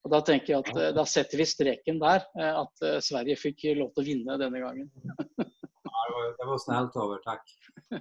[0.01, 3.93] Og Da tenker jeg at uh, da setter vi streken der, at Sverige fikk lov
[3.93, 4.89] til å vinne denne gangen.
[6.39, 7.45] det var snilt over, takk.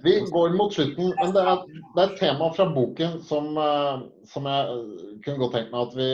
[0.01, 3.53] Vi går mot slutten, men det er, det er et tema fra boken som,
[4.27, 6.07] som, jeg kunne godt tenkt meg at vi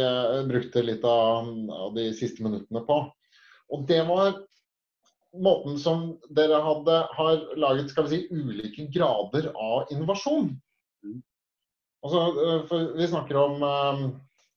[0.51, 2.99] brukte litt av, av de siste minuttene på.
[3.73, 4.35] Og det var
[5.33, 6.05] måten som
[6.35, 10.51] dere hadde, har laget skal vi si, ulike grader av innovasjon.
[12.03, 14.03] Altså, eh, vi snakker om um,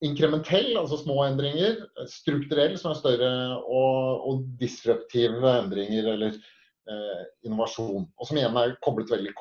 [0.05, 1.79] inkrementell, altså små endringer.
[2.11, 3.33] Strukturell, som er større.
[3.63, 8.09] Og, og disruptive endringer, eller eh, innovasjon.
[8.19, 9.33] Og som igjen er koblet veldig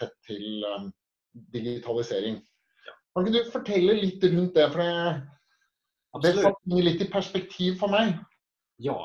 [0.00, 0.90] tett til um,
[1.54, 2.42] digitalisering.
[3.16, 4.66] Kan ikke du fortelle litt rundt det?
[4.74, 4.90] For det,
[6.20, 6.42] det Absolut.
[6.44, 8.18] satt ting litt i perspektiv for meg.
[8.84, 8.98] Ja,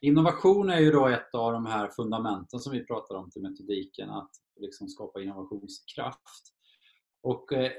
[0.00, 4.10] innovation är ju då ett av de här fundamenten som vi pratar om till metodiken,
[4.10, 4.30] att
[4.60, 6.54] liksom skapa innovationskraft.
[7.22, 7.72] Och eh,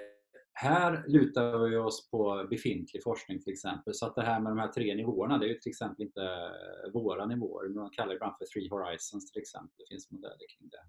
[0.54, 3.94] här lutar vi oss på befintlig forskning till exempel.
[3.94, 6.22] Så att det här med de här tre nivåerna, det är ju till exempel inte
[6.22, 7.70] eh, våra nivåer.
[7.70, 9.76] Man kallar det ibland för three horizons till exempel.
[9.78, 10.84] Det finns modeller kring det.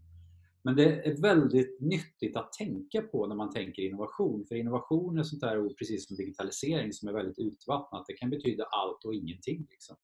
[0.64, 4.46] Men det är väldigt nyttigt att tänka på när man tänker innovation.
[4.46, 8.04] För innovation är sånt där ord, precis som digitalisering, som är väldigt utvattnat.
[8.06, 9.66] Det kan betyda allt och ingenting.
[9.70, 9.96] Liksom.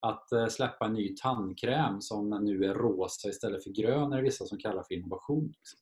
[0.00, 4.22] Att eh, släppa en ny tandkräm som nu är rosa istället för grön är det
[4.22, 5.46] vissa som kallar för innovation.
[5.46, 5.78] Liksom.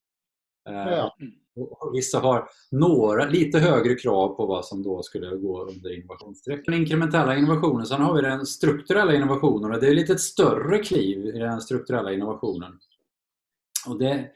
[0.68, 1.10] Eh,
[1.56, 1.90] Ja.
[1.92, 6.64] Vissa har några, lite högre krav på vad som då skulle gå under innovationsstrecket.
[6.64, 10.78] Den inkrementella innovationen, sen har vi den strukturella innovationen och det är lite ett större
[10.78, 12.72] kliv i den strukturella innovationen.
[13.86, 14.30] Och det,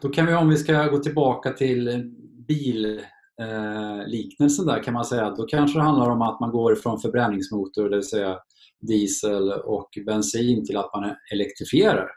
[0.00, 2.12] då kan vi, om vi ska gå tillbaka till
[2.48, 7.88] billiknelsen där kan man säga, då kanske det handlar om att man går från förbränningsmotor,
[7.88, 8.38] det vill säga
[8.80, 12.08] diesel och bensin till att man elektrifierar.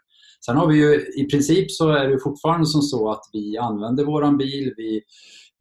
[0.45, 4.05] Sen har vi ju i princip så är det fortfarande som så att vi använder
[4.05, 5.01] våran bil, vi,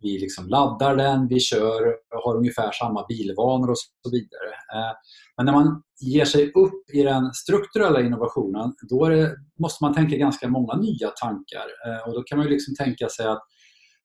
[0.01, 4.51] vi liksom laddar den, vi kör, har ungefär samma bilvanor och så vidare.
[4.75, 4.93] Eh,
[5.37, 10.17] men när man ger sig upp i den strukturella innovationen, då det, måste man tänka
[10.17, 11.67] ganska många nya tankar.
[11.87, 13.43] Eh, och då kan man ju liksom tänka sig att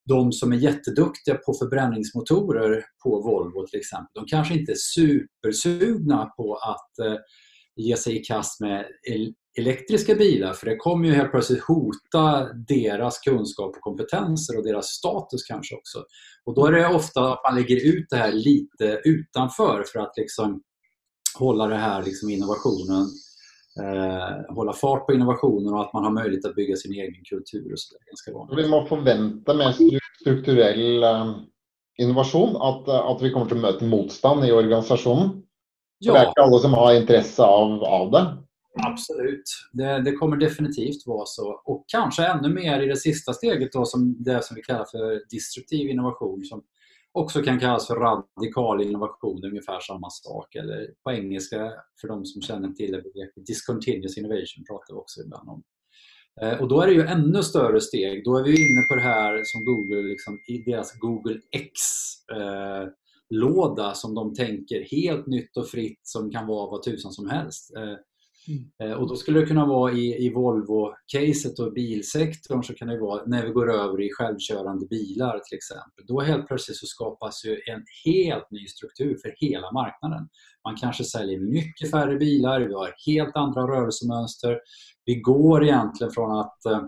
[0.05, 6.25] de som är jätteduktiga på förbränningsmotorer på Volvo till exempel, de kanske inte är supersugna
[6.25, 7.17] på att eh,
[7.75, 8.85] ge sig i kast med
[9.57, 14.87] elektriska bilar för det kommer ju helt plötsligt hota deras kunskap och kompetenser och deras
[14.87, 16.03] status kanske också.
[16.45, 20.17] Och då är det ofta att man lägger ut det här lite utanför för att
[20.17, 20.61] liksom
[21.37, 23.07] hålla det här liksom innovationen,
[23.79, 27.71] eh, hålla fart på innovationen och att man har möjlighet att bygga sin egen kultur
[27.71, 28.05] och så där.
[28.05, 28.65] Ganska vanligt.
[28.65, 31.35] Vi må forvente med stru- strukturell eh,
[31.97, 35.29] innovasjon at, eh, at vi kommer til å møte motstand i organisasjonen.
[36.05, 38.25] For det Ja, ikke alle som har interesse av, av det.
[38.83, 39.43] Absolut.
[39.71, 41.61] Det, det kommer definitivt vara så.
[41.65, 45.21] Och kanske ännu mer i det sista steget då, som det som vi kallar för
[45.29, 46.63] disruptiv innovation som
[47.15, 50.55] också kan kallas för radikal innovation, ungefär samma sak.
[50.55, 55.21] Eller på engelska, för de som känner till det, begreppet discontinuous innovation pratar vi också
[55.21, 55.63] ibland om.
[56.41, 58.23] Eh, och då är det ju ännu större steg.
[58.23, 62.67] Då är vi inne på det här som Google, liksom, i deras Google X-låda
[63.87, 67.75] eh, som de tänker helt nytt och fritt som kan vara vad tusan som helst.
[67.75, 67.95] Eh,
[68.47, 68.71] Mm.
[68.83, 72.99] Eh, och då skulle det kunna vara i, i Volvo-caset och bilsektorn så kan det
[72.99, 76.05] vara när vi går över i självkörande bilar till exempel.
[76.07, 80.27] Då helt plötsligt så skapas ju en helt ny struktur för hela marknaden.
[80.67, 84.59] Man kanske säljer mycket färre bilar, vi har helt andra rörelsemönster.
[85.05, 86.81] Vi går egentligen från att eh,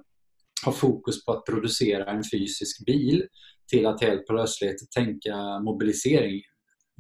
[0.65, 3.23] ha fokus på att producera en fysisk bil
[3.71, 6.41] till att helt plötsligt tänka mobilisering.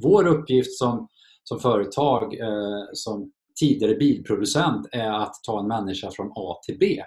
[0.01, 1.07] Vår uppgift som,
[1.43, 7.03] som företag, eh, som tidigare bilproducent är att ta en människa från A till B.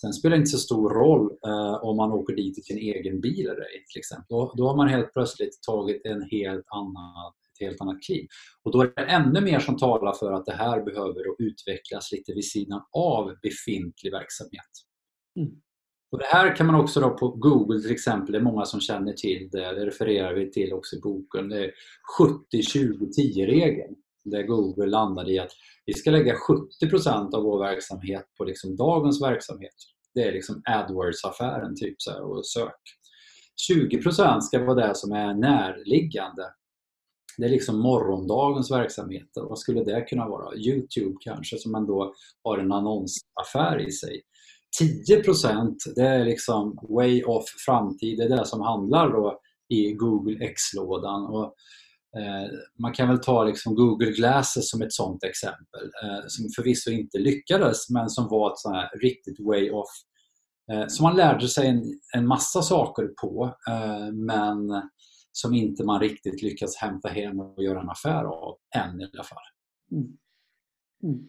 [0.00, 3.20] Sen spelar det inte så stor roll eh, om man åker dit i sin egen
[3.20, 4.26] bil eller ej, till exempel.
[4.28, 8.26] Då, då har man helt plötsligt tagit en helt annan, ett helt annat kliv.
[8.62, 12.32] Och då är det ännu mer som talar för att det här behöver utvecklas lite
[12.32, 14.72] vid sidan av befintlig verksamhet.
[15.38, 15.52] Mm.
[16.12, 18.80] Och det här kan man också då på Google till exempel, det är många som
[18.80, 21.70] känner till det, det refererar vi till också i boken, det är
[22.52, 23.94] 70-20-10-regeln.
[24.24, 25.52] Där Google landade i att
[25.86, 29.74] vi ska lägga 70% av vår verksamhet på liksom dagens verksamhet.
[30.14, 32.80] Det är liksom AdWords-affären typ så här, och sök.
[33.70, 36.42] 20% ska vara det som är närliggande.
[37.38, 39.28] Det är liksom morgondagens verksamhet.
[39.34, 40.56] Vad skulle det kunna vara?
[40.56, 42.14] Youtube kanske som ändå
[42.44, 44.22] har en annonsaffär i sig.
[44.82, 48.18] 10% det är liksom way off framtid.
[48.18, 51.24] Det är det som handlar då i Google X-lådan.
[51.24, 51.54] Och
[52.78, 57.18] man kan väl ta liksom Google Glasses som ett sånt exempel eh, som förvisso inte
[57.18, 59.90] lyckades men som var ett sånt här riktigt way off.
[60.72, 61.82] Eh, Som man lärde sig en,
[62.16, 64.82] en massa saker på eh, men
[65.32, 69.24] som inte man riktigt lyckats hämta hem och göra en affär av än i alla
[69.24, 69.44] fall.
[69.92, 70.16] Mm.
[71.02, 71.28] Mm.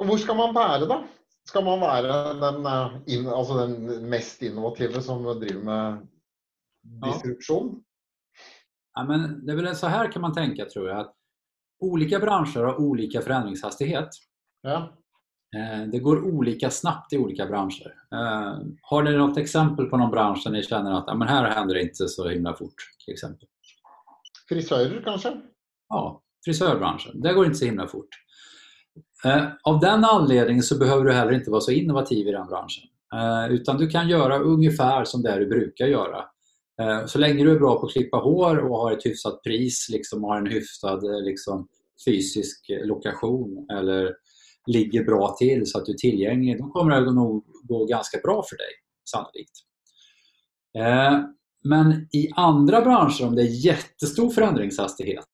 [0.00, 1.02] Og Hvor skal man være, da?
[1.48, 6.06] Skal man være den, eh, altså den mest innovative som driver med
[7.04, 7.74] disrupsjon?
[7.74, 7.89] Ja,
[8.96, 11.00] men det är väl så här kan man tänka tror jag.
[11.00, 11.14] att
[11.80, 14.08] Olika branscher har olika förändringshastighet.
[14.62, 14.96] Ja.
[15.56, 17.94] Eh, det går olika snabbt i olika branscher.
[18.12, 21.50] Eh, har ni något exempel på någon bransch där ni känner att ja, men här
[21.50, 22.74] händer det inte så himla fort?
[23.04, 23.48] till exempel?
[24.48, 25.36] Frisörer kanske?
[25.88, 27.20] Ja, frisörbranschen.
[27.20, 28.08] Det går inte så himla fort.
[29.24, 32.84] Eh, av den anledningen så behöver du heller inte vara så innovativ i den branschen.
[33.50, 36.24] Utan du kan göra ungefär som det du brukar göra.
[37.06, 40.24] Så länge du är bra på att klippa hår och har ett hyfsat pris, liksom
[40.24, 41.68] har en hyfsad liksom,
[42.06, 44.14] fysisk lokation eller
[44.66, 48.42] ligger bra till så att du är tillgänglig, då kommer det nog gå ganska bra
[48.48, 48.70] för dig,
[49.10, 49.52] sannolikt.
[50.78, 51.20] Eh,
[51.64, 55.24] men i andra branscher, om det är jättestor förändringshastighet,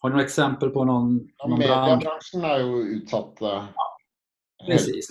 [0.00, 1.88] har du några exempel på någon, någon bransch?
[1.88, 3.36] Mediebranschen är ju utsatt.
[3.40, 3.68] Ja,
[4.66, 5.08] precis.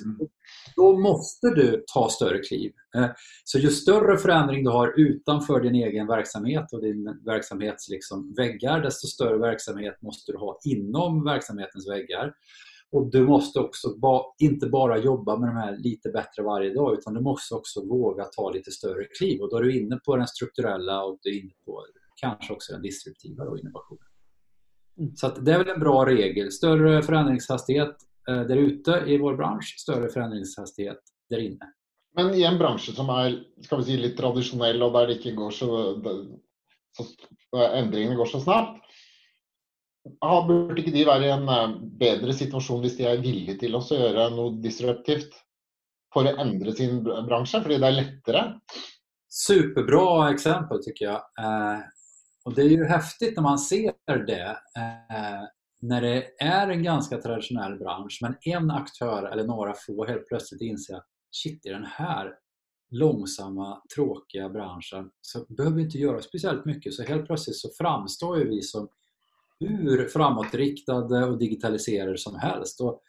[0.75, 2.71] Då måste du ta större kliv.
[2.95, 3.09] Eh,
[3.43, 8.81] så ju större förändring du har utanför din egen verksamhet och din verksamhets liksom väggar,
[8.81, 12.33] desto större verksamhet måste du ha inom verksamhetens väggar.
[12.91, 16.93] Och du måste också ba, inte bara jobba med de här lite bättre varje dag
[16.93, 19.41] utan du måste också våga ta lite större kliv.
[19.41, 21.85] Och då är du inne på den strukturella och du är inne på
[22.21, 24.03] kanske också den disruptiva innovationen.
[24.99, 25.15] Mm.
[25.15, 26.51] Så det är väl en bra regel.
[26.51, 27.95] Större förändringshastighet
[28.31, 30.99] där ute i vår bransch, större förändringshastighet
[31.29, 31.73] där inne.
[32.15, 35.31] Men i en bransch som är ska vi säga, lite traditionell och där det inte
[35.31, 36.01] går så,
[37.49, 38.79] så ändringarna går så snabbt
[40.19, 43.77] ja, burde ikke de være i en eh, bedre situasjon hvis de er villige til
[43.77, 45.33] å gjøre noe disruptivt
[46.13, 48.59] för att ändra sin bransch, för det är lättare?
[49.29, 51.21] Superbra exempel tycker jag.
[51.39, 51.79] Eh,
[52.45, 53.93] och Det är ju häftigt när man ser
[54.27, 55.43] det eh,
[55.81, 60.61] när det är en ganska traditionell bransch men en aktör eller några få helt plötsligt
[60.61, 62.33] inser att shit, i den här
[62.91, 66.93] långsamma, tråkiga branschen så behöver vi inte göra speciellt mycket.
[66.93, 68.89] Så helt plötsligt så framstår ju vi som
[69.59, 72.81] hur framåtriktade och digitaliserade som helst.
[72.81, 73.01] Och,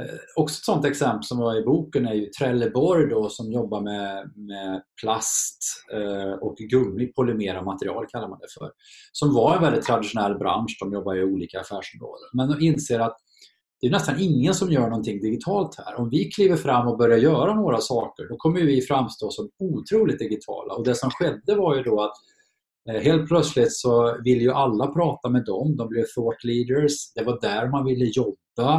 [0.00, 3.80] Eh, också ett sånt exempel som var i boken är ju Trelleborg då, som jobbar
[3.80, 5.58] med, med plast
[5.92, 8.70] eh, och gummi, polymera material kallar man det för.
[9.12, 12.28] Som var en väldigt traditionell bransch, de jobbar i olika affärsområden.
[12.32, 13.16] Men de inser att
[13.80, 15.94] det är nästan ingen som gör någonting digitalt här.
[15.94, 20.18] Om vi kliver fram och börjar göra några saker, då kommer vi framstå som otroligt
[20.18, 20.74] digitala.
[20.74, 22.14] Och det som skedde var ju då att
[22.90, 25.76] Eh, helt plötsligt så vill ju alla prata med dem.
[25.76, 27.12] De blev thought leaders.
[27.14, 28.74] Det var där man ville jobba.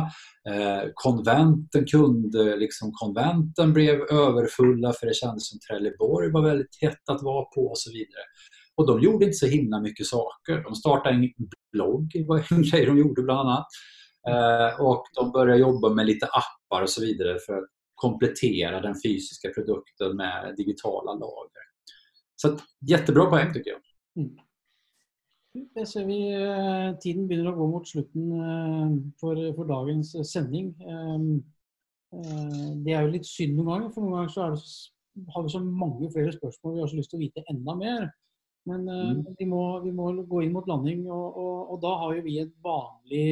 [0.49, 7.09] Eh, konventen kunde, liksom konventen blev överfulla för det kändes som Trelleborg var väldigt hett
[7.11, 8.23] att vara på och så vidare.
[8.75, 10.63] Och de gjorde inte så himla mycket saker.
[10.63, 11.29] De startade en
[11.71, 13.65] blogg, var en grej de gjorde bland annat.
[14.29, 18.95] Eh, och de började jobba med lite appar och så vidare för att komplettera den
[19.05, 21.63] fysiska produkten med digitala lager.
[22.35, 22.57] Så
[22.89, 23.79] jättebra poäng tycker jag.
[24.19, 24.33] Mm.
[25.53, 30.71] Jeg ser vi eh, Tiden begynner å gå mot slutten eh, for, for dagens sending.
[30.81, 31.27] Ehm,
[32.15, 35.53] eh, det er jo litt synd noen ganger, for noen ganger så det, har vi
[35.53, 36.73] så mange flere spørsmål.
[36.73, 38.07] Vi har så lyst til å vite enda mer.
[38.65, 39.19] Men mm.
[39.37, 42.37] vi, må, vi, må, gå inn mot landing, og, og, og, da har jo vi
[42.39, 43.25] et vanlig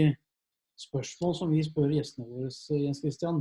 [0.82, 3.40] spørsmål som vi spør gjestene våre, Jens Christian.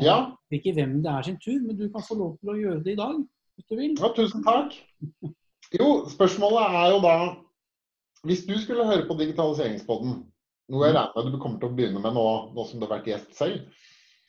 [0.00, 0.16] Ja.
[0.54, 2.94] Ikke hvem det er sin tur, men du kan få lov til å gjøre det
[2.94, 3.18] i dag.
[3.58, 3.96] hvis du vil.
[3.98, 4.78] Ja, tusen takk.
[5.78, 7.16] Jo, spørsmålet er jo da
[8.28, 10.18] Hvis du skulle høre på Digitaliseringspodden,
[10.70, 12.92] noe jeg regner med du kommer til å begynne med nå, nå som du har
[12.98, 13.64] vært gjest selv,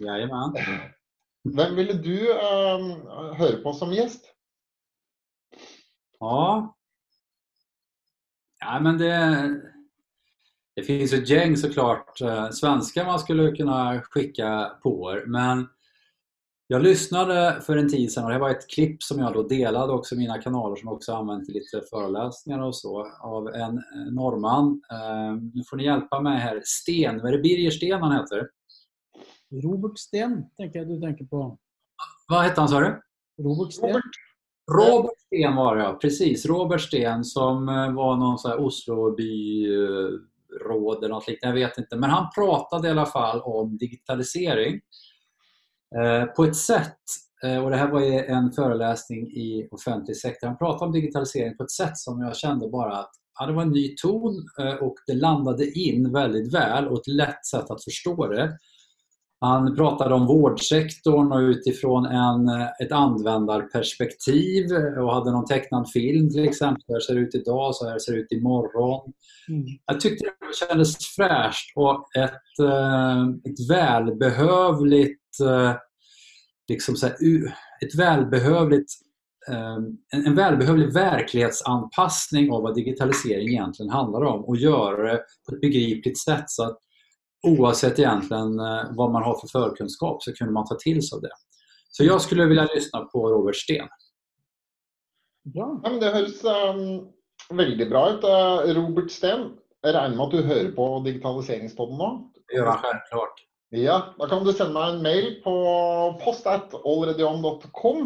[0.02, 0.56] Jajamän.
[1.58, 2.88] hvem ville du uh,
[3.38, 4.32] høre på som gjest?
[6.24, 6.74] Ja.
[8.64, 9.14] ja, men det,
[10.76, 15.26] det finns ett gäng såklart eh, svenskar man skulle kunna skicka på er.
[15.28, 15.68] Men
[16.74, 19.94] jag lyssnade för en tid sedan och det var ett klipp som jag då delade
[19.94, 23.82] också i mina kanaler som jag också använt i lite föreläsningar och så av en
[24.12, 24.82] norrman.
[24.92, 26.62] Eh, nu får ni hjälpa mig här.
[26.66, 28.50] Sten, vad är det Birger Sten han heter?
[29.64, 31.58] Robert Sten tänker jag du tänker på.
[32.28, 33.02] Vad hette han sa du?
[33.44, 33.90] Robert Sten.
[33.90, 34.04] Robert.
[34.72, 36.46] Robert Sten var det ja, precis.
[36.46, 41.96] Robert Sten som eh, var någon sån här Oslobyråd eller något liknande, jag vet inte.
[41.96, 44.80] Men han pratade i alla fall om digitalisering Eh,
[46.36, 46.98] på ett sätt,
[47.44, 51.64] eh, och det här var en föreläsning i offentlig sektor, han pratade om digitalisering på
[51.64, 54.96] ett sätt som jag kände bara att ja, det var en ny ton eh, och
[55.08, 58.58] det landade in väldigt väl och ett lätt sätt att förstå det.
[59.40, 62.50] Han pratade om vårdsektorn och utifrån en,
[62.84, 64.66] ett användarperspektiv
[64.98, 66.84] och hade någon tecknad film till exempel.
[66.88, 69.14] Så här ser det ut idag, så här ser det ut imorgon.
[69.50, 69.66] Mm.
[69.86, 72.32] Jag tyckte det kändes fräscht och ett,
[73.46, 75.23] ett välbehövligt Eh,
[76.70, 77.16] liksom så här,
[77.82, 78.92] ett välbehövligt,
[79.50, 79.78] eh,
[80.26, 86.20] en välbehövlig verklighetsanpassning av vad digitalisering egentligen handlar om och göra det på ett begripligt
[86.20, 86.78] sätt så att
[87.48, 91.22] oavsett egentligen eh, vad man har för förkunskap så kunde man ta till sig av
[91.22, 91.32] det.
[91.90, 93.88] Så jag skulle vilja lyssna på Robert Sten.
[95.54, 98.24] Ja, men det høres um, veldig bra ut.
[98.76, 99.50] Robert Steen,
[99.84, 102.10] jeg regner med at du hører på Digitaliseringspodden nå?
[102.48, 103.44] Det gör han självklart.
[103.74, 105.54] Ja, da kan du sende meg en mail på
[106.22, 108.04] post at alreadyon.com.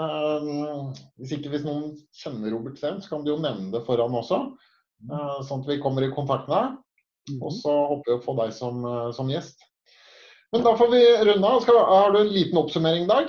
[0.00, 4.00] Um, hvis ikke hvis noen kjenner Robert Steen, så kan du jo nevne det for
[4.00, 4.38] han også.
[5.10, 7.36] Uh, sånn at vi kommer i kontakt med deg.
[7.44, 9.60] Og så håper jeg å få deg som, uh, som gjest.
[10.54, 11.68] Men da får vi runde av.
[11.68, 13.28] Har du en liten oppsummering, Dag?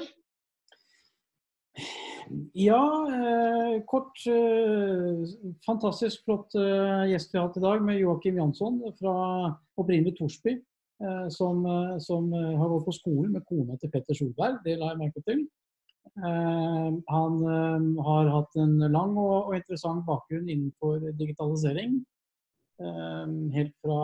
[2.54, 4.16] Ja, eh, kort.
[4.28, 5.28] Eh,
[5.66, 9.16] fantastisk flott eh, gjest vi har hatt i dag med Joakim Jansson fra
[9.80, 10.56] opprinnelig Torsby.
[11.02, 14.78] Eh, som, eh, som eh, har gått på skolen med kona til Petter Solberg, det
[14.78, 15.40] la jeg merke til.
[16.12, 17.40] Eh, han
[18.06, 22.02] har hatt en lang og, og interessant bakgrunn innenfor digitalisering.
[23.54, 23.98] Helt fra,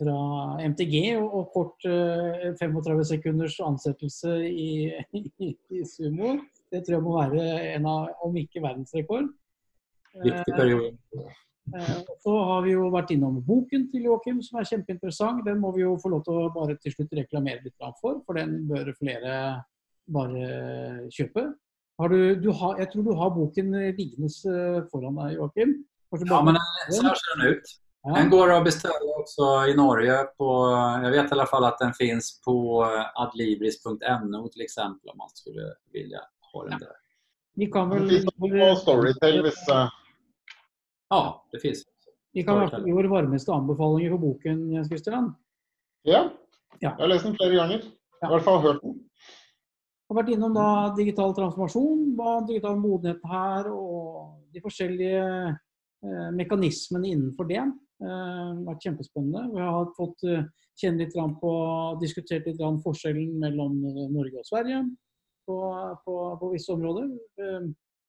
[0.00, 0.20] fra
[0.64, 4.70] MTG og, og kort eh, 35 sekunders ansettelse i,
[5.12, 6.38] i, i Sumo.
[6.72, 9.28] Det tror jeg må være en av, om ikke verdensrekord.
[10.24, 10.96] Viktig period.
[11.74, 15.44] Eh, Så har vi jo vært innom boken til Joakim, som er kjempeinteressant.
[15.46, 18.38] Den må vi jo få lov til å bare til slutt reklamere litt for, for
[18.38, 19.64] den bør flere
[20.06, 21.48] bare kjøpe.
[21.98, 25.74] Har du, du har, jeg tror du har boken liggende eh, foran deg, Joakim.
[26.28, 26.56] Ja, men
[26.92, 27.74] så ser den ut.
[28.06, 28.14] Ja.
[28.14, 30.24] Den går att beställa också i Norge.
[30.24, 30.70] På,
[31.02, 32.84] jag vet i alla fall att den finns på
[33.14, 36.20] adlibris.no till exempel om man skulle vilja
[36.52, 36.96] ha den där.
[37.54, 37.90] Vi kan
[38.76, 39.88] Storytel hvis uh,
[41.12, 41.22] Ja,
[41.52, 41.84] det finns.
[42.34, 45.30] Vi kan i hvert fall gi våre varmeste anbefalinger for boken, Jens Christian.
[46.04, 46.26] Ja.
[46.82, 46.90] Ja.
[46.90, 47.86] Jeg har lest den flere ganger.
[47.86, 48.98] I hvert fall hørt den.
[50.12, 57.10] har vært innom da digital transformasjon, hva digital modenhet er, og de forskjellige eh, mekanismene
[57.10, 57.62] innenfor det.
[57.62, 59.42] Eh, det har vært kjempespennende.
[59.54, 60.44] Vi har fått eh,
[60.78, 61.50] kjenne litt grann på,
[62.02, 62.78] diskutert litt grann
[63.40, 64.84] mellom eh, Norge og Sverige
[65.48, 65.58] på,
[66.04, 67.10] på, på visse områder.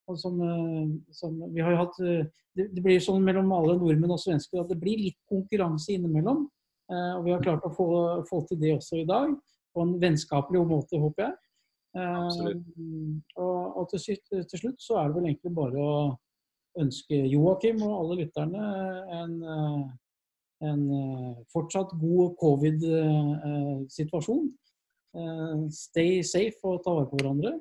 [0.08, 2.28] Og som, eh, som vi har jo hatt eh,
[2.58, 6.46] det, det blir sånn mellom alle nordmenn og svensker at det blir litt konkurranse innimellom.
[6.92, 7.88] Eh, og vi har klart å få,
[8.30, 9.34] få til det også i dag,
[9.76, 11.36] på en vennskapelig måte, håper jeg.
[11.98, 12.66] Absolutt.
[13.42, 15.94] og og til, til slutt så er det vel egentlig bare å
[16.78, 18.66] ønske Joakim og alle lytterne
[19.18, 19.34] en,
[20.68, 20.84] en
[21.50, 24.46] fortsatt god covid-situasjon.
[25.74, 27.56] Stay safe og ta vare på hverandre.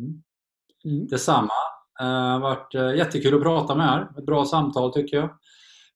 [0.00, 0.16] Mm.
[0.84, 1.06] Mm.
[1.06, 1.52] Detsamma.
[1.98, 4.18] Det har varit eh, jättekul att prata med er.
[4.18, 5.38] Ett bra samtal tycker jag.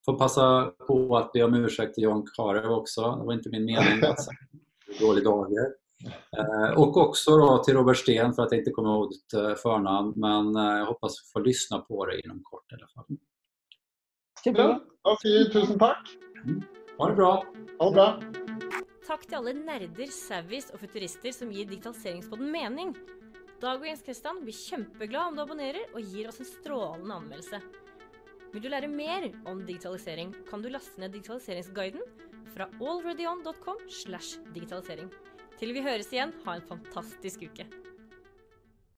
[0.05, 3.01] Får passa på att be om ursäkt till Jan Karev också.
[3.01, 4.37] Det var inte min mening att säga
[4.99, 5.65] dålig dager.
[6.37, 9.55] Eh, Och också då till Robert Sten för att jag inte kommer ihåg ditt eh,
[9.55, 10.13] förnamn.
[10.15, 13.17] Men jag hoppas få lyssna på det inom kort i alla fall.
[15.23, 16.07] Vi tusen takk.
[16.97, 17.43] Ha det bra!
[17.79, 18.19] Ha det bra.
[19.07, 22.89] Takk til alle nerder, savvies og futurister som gir digitaliseringspodden mening.
[23.57, 27.57] Dag og Jens Kristian blir kjempeglad om du abonnerer og gir oss en strålende anmeldelse.
[28.53, 32.05] Vil du lære mer om digitalisering, kan du laste ned digitaliseringsguiden
[32.53, 35.09] fra alreadyon.com slash digitalisering.
[35.57, 37.65] Til vi høres igjen, ha en fantastisk uke.